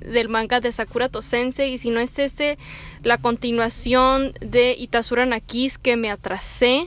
[0.00, 2.58] del manga de Sakura Tosense y si no es ese,
[3.02, 6.86] la continuación de Itasura Nakis que me atrasé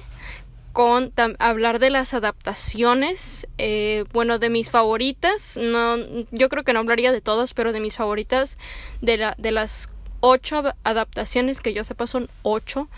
[0.73, 5.95] con hablar de las adaptaciones, eh, bueno, de mis favoritas, no,
[6.31, 8.57] yo creo que no hablaría de todas, pero de mis favoritas,
[9.01, 9.89] de, la, de las
[10.19, 12.89] ocho adaptaciones que yo sepa son ocho,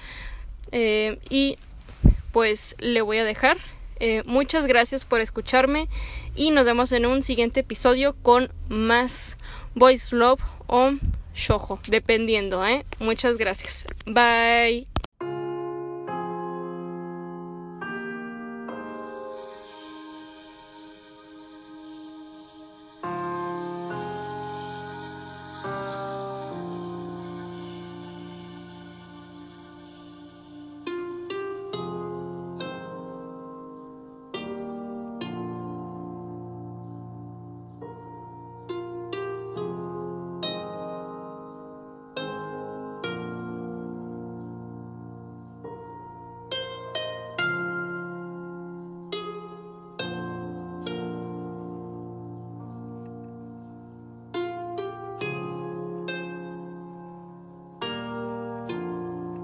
[0.71, 1.57] eh, y
[2.31, 3.57] pues le voy a dejar
[3.99, 5.87] eh, muchas gracias por escucharme
[6.35, 9.37] y nos vemos en un siguiente episodio con más
[9.75, 10.91] Voice Love o
[11.35, 12.85] Shojo, dependiendo, ¿eh?
[12.99, 13.85] Muchas gracias.
[14.05, 14.87] Bye.